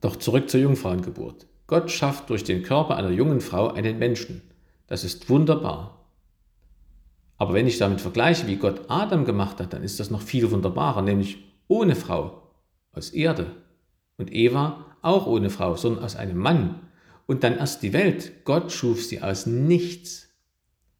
Doch 0.00 0.16
zurück 0.16 0.48
zur 0.48 0.60
Jungfrauengeburt. 0.60 1.46
Gott 1.66 1.90
schafft 1.90 2.30
durch 2.30 2.44
den 2.44 2.62
Körper 2.62 2.96
einer 2.96 3.10
jungen 3.10 3.40
Frau 3.40 3.68
einen 3.68 3.98
Menschen. 3.98 4.42
Das 4.86 5.04
ist 5.04 5.28
wunderbar. 5.28 6.12
Aber 7.36 7.54
wenn 7.54 7.66
ich 7.66 7.78
damit 7.78 8.00
vergleiche, 8.00 8.46
wie 8.46 8.56
Gott 8.56 8.82
Adam 8.88 9.24
gemacht 9.24 9.60
hat, 9.60 9.72
dann 9.72 9.82
ist 9.82 9.98
das 9.98 10.10
noch 10.10 10.22
viel 10.22 10.50
wunderbarer, 10.50 11.02
nämlich 11.02 11.38
ohne 11.68 11.96
Frau, 11.96 12.42
aus 12.92 13.10
Erde. 13.10 13.46
Und 14.20 14.34
Eva 14.34 14.84
auch 15.00 15.26
ohne 15.26 15.48
Frau, 15.48 15.76
sondern 15.76 16.04
aus 16.04 16.14
einem 16.14 16.36
Mann. 16.36 16.80
Und 17.26 17.42
dann 17.42 17.56
erst 17.56 17.82
die 17.82 17.94
Welt. 17.94 18.44
Gott 18.44 18.70
schuf 18.70 19.02
sie 19.02 19.22
aus 19.22 19.46
nichts. 19.46 20.28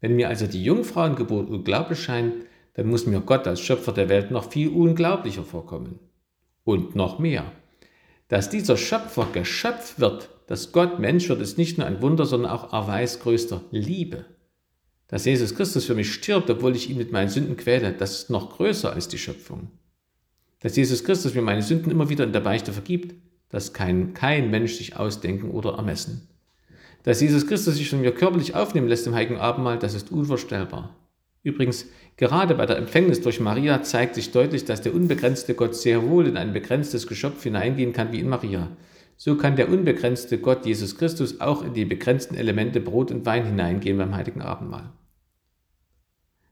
Wenn 0.00 0.16
mir 0.16 0.30
also 0.30 0.46
die 0.46 0.64
Jungfrauengeburt 0.64 1.50
unglaublich 1.50 2.00
scheint, 2.00 2.32
dann 2.72 2.86
muss 2.86 3.04
mir 3.04 3.20
Gott 3.20 3.46
als 3.46 3.60
Schöpfer 3.60 3.92
der 3.92 4.08
Welt 4.08 4.30
noch 4.30 4.50
viel 4.50 4.70
unglaublicher 4.70 5.42
vorkommen. 5.42 5.98
Und 6.64 6.96
noch 6.96 7.18
mehr. 7.18 7.52
Dass 8.28 8.48
dieser 8.48 8.78
Schöpfer 8.78 9.28
Geschöpf 9.34 9.98
wird, 9.98 10.30
dass 10.46 10.72
Gott 10.72 10.98
Mensch 10.98 11.28
wird, 11.28 11.42
ist 11.42 11.58
nicht 11.58 11.76
nur 11.76 11.86
ein 11.86 12.00
Wunder, 12.00 12.24
sondern 12.24 12.52
auch 12.52 12.72
Erweis 12.72 13.20
größter 13.20 13.64
Liebe. 13.70 14.24
Dass 15.08 15.26
Jesus 15.26 15.54
Christus 15.54 15.84
für 15.84 15.94
mich 15.94 16.10
stirbt, 16.10 16.48
obwohl 16.48 16.74
ich 16.74 16.88
ihn 16.88 16.96
mit 16.96 17.12
meinen 17.12 17.28
Sünden 17.28 17.58
quäle, 17.58 17.92
das 17.92 18.12
ist 18.12 18.30
noch 18.30 18.56
größer 18.56 18.94
als 18.94 19.08
die 19.08 19.18
Schöpfung. 19.18 19.70
Dass 20.60 20.76
Jesus 20.76 21.04
Christus 21.04 21.34
mir 21.34 21.42
meine 21.42 21.62
Sünden 21.62 21.90
immer 21.90 22.08
wieder 22.08 22.24
in 22.24 22.32
der 22.32 22.40
Beichte 22.40 22.72
vergibt, 22.72 23.14
das 23.48 23.72
kann 23.72 24.14
kein 24.14 24.50
Mensch 24.50 24.74
sich 24.74 24.96
ausdenken 24.96 25.50
oder 25.50 25.72
ermessen. 25.72 26.28
Dass 27.02 27.20
Jesus 27.20 27.46
Christus 27.46 27.76
sich 27.76 27.88
von 27.88 28.02
mir 28.02 28.12
körperlich 28.12 28.54
aufnehmen 28.54 28.88
lässt 28.88 29.06
im 29.06 29.14
Heiligen 29.14 29.38
Abendmahl, 29.38 29.78
das 29.78 29.94
ist 29.94 30.12
unvorstellbar. 30.12 30.94
Übrigens, 31.42 31.86
gerade 32.18 32.54
bei 32.54 32.66
der 32.66 32.76
Empfängnis 32.76 33.22
durch 33.22 33.40
Maria 33.40 33.82
zeigt 33.82 34.14
sich 34.14 34.30
deutlich, 34.30 34.66
dass 34.66 34.82
der 34.82 34.94
unbegrenzte 34.94 35.54
Gott 35.54 35.74
sehr 35.74 36.06
wohl 36.06 36.26
in 36.26 36.36
ein 36.36 36.52
begrenztes 36.52 37.06
Geschöpf 37.06 37.42
hineingehen 37.42 37.94
kann 37.94 38.12
wie 38.12 38.20
in 38.20 38.28
Maria. 38.28 38.68
So 39.16 39.36
kann 39.36 39.56
der 39.56 39.70
unbegrenzte 39.70 40.38
Gott 40.38 40.66
Jesus 40.66 40.98
Christus 40.98 41.40
auch 41.40 41.64
in 41.64 41.72
die 41.72 41.86
begrenzten 41.86 42.34
Elemente 42.34 42.80
Brot 42.80 43.10
und 43.10 43.24
Wein 43.24 43.46
hineingehen 43.46 43.96
beim 43.96 44.14
Heiligen 44.14 44.42
Abendmahl. 44.42 44.92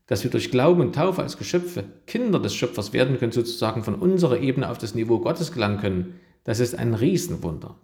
Dass 0.08 0.24
wir 0.24 0.30
durch 0.30 0.50
Glauben 0.50 0.80
und 0.80 0.94
Taufe 0.94 1.22
als 1.22 1.38
Geschöpfe 1.38 1.84
Kinder 2.06 2.40
des 2.40 2.54
Schöpfers 2.54 2.92
werden 2.92 3.18
können, 3.18 3.30
sozusagen 3.30 3.84
von 3.84 3.94
unserer 3.94 4.40
Ebene 4.40 4.68
auf 4.68 4.78
das 4.78 4.96
Niveau 4.96 5.20
Gottes 5.20 5.52
gelangen 5.52 5.78
können, 5.78 6.14
das 6.42 6.58
ist 6.58 6.74
ein 6.74 6.94
Riesenwunder. 6.94 7.76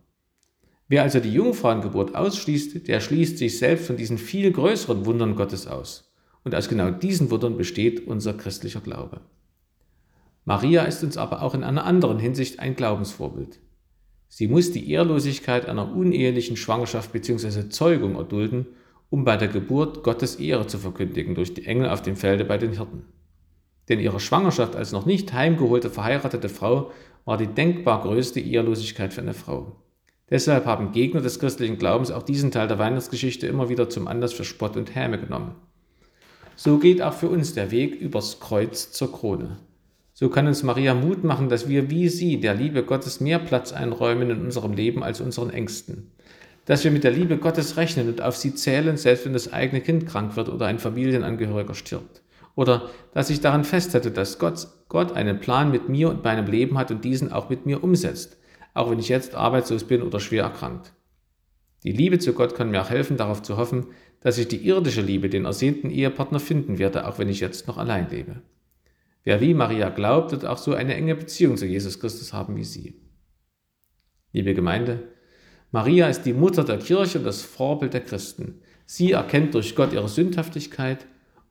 Wer 0.88 1.02
also 1.02 1.20
die 1.20 1.32
Jungfrauengeburt 1.32 2.14
ausschließt, 2.14 2.88
der 2.88 3.00
schließt 3.00 3.38
sich 3.38 3.58
selbst 3.58 3.86
von 3.86 3.96
diesen 3.96 4.18
viel 4.18 4.50
größeren 4.50 5.06
Wundern 5.06 5.36
Gottes 5.36 5.66
aus. 5.66 6.12
Und 6.44 6.54
aus 6.54 6.68
genau 6.68 6.90
diesen 6.90 7.30
Wundern 7.30 7.56
besteht 7.56 8.06
unser 8.06 8.34
christlicher 8.34 8.80
Glaube. 8.80 9.20
Maria 10.44 10.84
ist 10.84 11.02
uns 11.02 11.16
aber 11.16 11.42
auch 11.42 11.54
in 11.54 11.64
einer 11.64 11.84
anderen 11.84 12.18
Hinsicht 12.18 12.58
ein 12.58 12.76
Glaubensvorbild. 12.76 13.60
Sie 14.28 14.48
muss 14.48 14.72
die 14.72 14.90
Ehrlosigkeit 14.90 15.66
einer 15.66 15.94
unehelichen 15.94 16.56
Schwangerschaft 16.56 17.12
bzw. 17.12 17.68
Zeugung 17.68 18.16
erdulden, 18.16 18.66
um 19.14 19.22
bei 19.24 19.36
der 19.36 19.46
Geburt 19.46 20.02
Gottes 20.02 20.34
Ehre 20.34 20.66
zu 20.66 20.76
verkündigen 20.76 21.36
durch 21.36 21.54
die 21.54 21.66
Engel 21.66 21.88
auf 21.88 22.02
dem 22.02 22.16
Felde 22.16 22.44
bei 22.44 22.58
den 22.58 22.72
Hirten. 22.72 23.04
Denn 23.88 24.00
ihre 24.00 24.18
Schwangerschaft 24.18 24.74
als 24.74 24.90
noch 24.90 25.06
nicht 25.06 25.32
heimgeholte 25.32 25.88
verheiratete 25.88 26.48
Frau 26.48 26.90
war 27.24 27.36
die 27.36 27.46
denkbar 27.46 28.02
größte 28.02 28.40
Ehrlosigkeit 28.40 29.14
für 29.14 29.20
eine 29.20 29.32
Frau. 29.32 29.76
Deshalb 30.30 30.66
haben 30.66 30.90
Gegner 30.90 31.20
des 31.20 31.38
christlichen 31.38 31.78
Glaubens 31.78 32.10
auch 32.10 32.24
diesen 32.24 32.50
Teil 32.50 32.66
der 32.66 32.80
Weihnachtsgeschichte 32.80 33.46
immer 33.46 33.68
wieder 33.68 33.88
zum 33.88 34.08
Anlass 34.08 34.32
für 34.32 34.42
Spott 34.42 34.76
und 34.76 34.96
Häme 34.96 35.20
genommen. 35.20 35.54
So 36.56 36.78
geht 36.78 37.00
auch 37.00 37.14
für 37.14 37.28
uns 37.28 37.54
der 37.54 37.70
Weg 37.70 37.94
übers 37.94 38.40
Kreuz 38.40 38.90
zur 38.90 39.12
Krone. 39.12 39.58
So 40.12 40.28
kann 40.28 40.48
uns 40.48 40.64
Maria 40.64 40.92
Mut 40.92 41.22
machen, 41.22 41.48
dass 41.48 41.68
wir 41.68 41.88
wie 41.88 42.08
sie 42.08 42.40
der 42.40 42.54
Liebe 42.54 42.82
Gottes 42.82 43.20
mehr 43.20 43.38
Platz 43.38 43.72
einräumen 43.72 44.30
in 44.30 44.40
unserem 44.40 44.72
Leben 44.72 45.04
als 45.04 45.20
unseren 45.20 45.50
Ängsten. 45.50 46.10
Dass 46.64 46.84
wir 46.84 46.90
mit 46.90 47.04
der 47.04 47.10
Liebe 47.10 47.36
Gottes 47.36 47.76
rechnen 47.76 48.08
und 48.08 48.22
auf 48.22 48.36
sie 48.36 48.54
zählen, 48.54 48.96
selbst 48.96 49.26
wenn 49.26 49.32
das 49.34 49.52
eigene 49.52 49.80
Kind 49.80 50.06
krank 50.06 50.36
wird 50.36 50.48
oder 50.48 50.66
ein 50.66 50.78
Familienangehöriger 50.78 51.74
stirbt. 51.74 52.22
Oder 52.54 52.90
dass 53.12 53.30
ich 53.30 53.40
daran 53.40 53.64
festhalte, 53.64 54.10
dass 54.10 54.38
Gott, 54.38 54.68
Gott 54.88 55.12
einen 55.12 55.40
Plan 55.40 55.70
mit 55.70 55.88
mir 55.88 56.08
und 56.08 56.24
meinem 56.24 56.46
Leben 56.46 56.78
hat 56.78 56.90
und 56.90 57.04
diesen 57.04 57.32
auch 57.32 57.50
mit 57.50 57.66
mir 57.66 57.82
umsetzt, 57.82 58.38
auch 58.72 58.90
wenn 58.90 58.98
ich 58.98 59.08
jetzt 59.08 59.34
arbeitslos 59.34 59.84
bin 59.84 60.02
oder 60.02 60.20
schwer 60.20 60.44
erkrankt. 60.44 60.92
Die 61.82 61.92
Liebe 61.92 62.18
zu 62.18 62.32
Gott 62.32 62.54
kann 62.54 62.70
mir 62.70 62.80
auch 62.80 62.90
helfen, 62.90 63.16
darauf 63.16 63.42
zu 63.42 63.56
hoffen, 63.56 63.88
dass 64.20 64.38
ich 64.38 64.48
die 64.48 64.66
irdische 64.66 65.02
Liebe, 65.02 65.28
den 65.28 65.44
ersehnten 65.44 65.90
Ehepartner 65.90 66.40
finden 66.40 66.78
werde, 66.78 67.06
auch 67.06 67.18
wenn 67.18 67.28
ich 67.28 67.40
jetzt 67.40 67.66
noch 67.66 67.76
allein 67.76 68.08
lebe. 68.08 68.40
Wer 69.22 69.40
wie 69.40 69.52
Maria 69.52 69.90
glaubt, 69.90 70.32
wird 70.32 70.46
auch 70.46 70.58
so 70.58 70.74
eine 70.74 70.94
enge 70.94 71.14
Beziehung 71.14 71.56
zu 71.56 71.66
Jesus 71.66 72.00
Christus 72.00 72.32
haben 72.32 72.56
wie 72.56 72.64
sie. 72.64 73.00
Liebe 74.32 74.54
Gemeinde, 74.54 75.02
Maria 75.74 76.06
ist 76.06 76.22
die 76.22 76.34
Mutter 76.34 76.62
der 76.62 76.78
Kirche 76.78 77.18
und 77.18 77.24
das 77.24 77.42
Vorbild 77.42 77.94
der 77.94 78.02
Christen. 78.02 78.60
Sie 78.86 79.10
erkennt 79.10 79.54
durch 79.54 79.74
Gott 79.74 79.92
ihre 79.92 80.08
Sündhaftigkeit, 80.08 81.04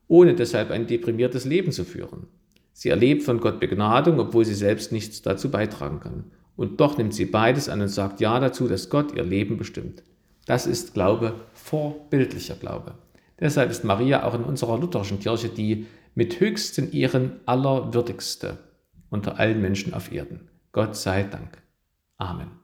ohne 0.08 0.34
deshalb 0.34 0.70
ein 0.70 0.86
deprimiertes 0.86 1.44
Leben 1.44 1.72
zu 1.72 1.84
führen. 1.84 2.26
Sie 2.72 2.88
erlebt 2.88 3.22
von 3.22 3.38
Gott 3.38 3.60
Begnadung, 3.60 4.18
obwohl 4.18 4.46
sie 4.46 4.54
selbst 4.54 4.92
nichts 4.92 5.20
dazu 5.20 5.50
beitragen 5.50 6.00
kann. 6.00 6.24
Und 6.56 6.80
doch 6.80 6.96
nimmt 6.96 7.12
sie 7.12 7.26
beides 7.26 7.68
an 7.68 7.82
und 7.82 7.88
sagt 7.88 8.22
Ja 8.22 8.40
dazu, 8.40 8.66
dass 8.66 8.88
Gott 8.88 9.14
ihr 9.14 9.24
Leben 9.24 9.58
bestimmt. 9.58 10.02
Das 10.46 10.66
ist 10.66 10.94
Glaube, 10.94 11.34
vorbildlicher 11.52 12.54
Glaube. 12.54 12.94
Deshalb 13.38 13.70
ist 13.70 13.84
Maria 13.84 14.24
auch 14.24 14.34
in 14.34 14.44
unserer 14.44 14.78
lutherischen 14.78 15.20
Kirche 15.20 15.50
die 15.50 15.86
mit 16.14 16.40
höchsten 16.40 16.92
Ehren 16.92 17.40
allerwürdigste 17.44 18.56
unter 19.10 19.38
allen 19.38 19.60
Menschen 19.60 19.92
auf 19.92 20.10
Erden. 20.10 20.48
Gott 20.72 20.96
sei 20.96 21.24
Dank. 21.24 21.62
Amen. 22.16 22.63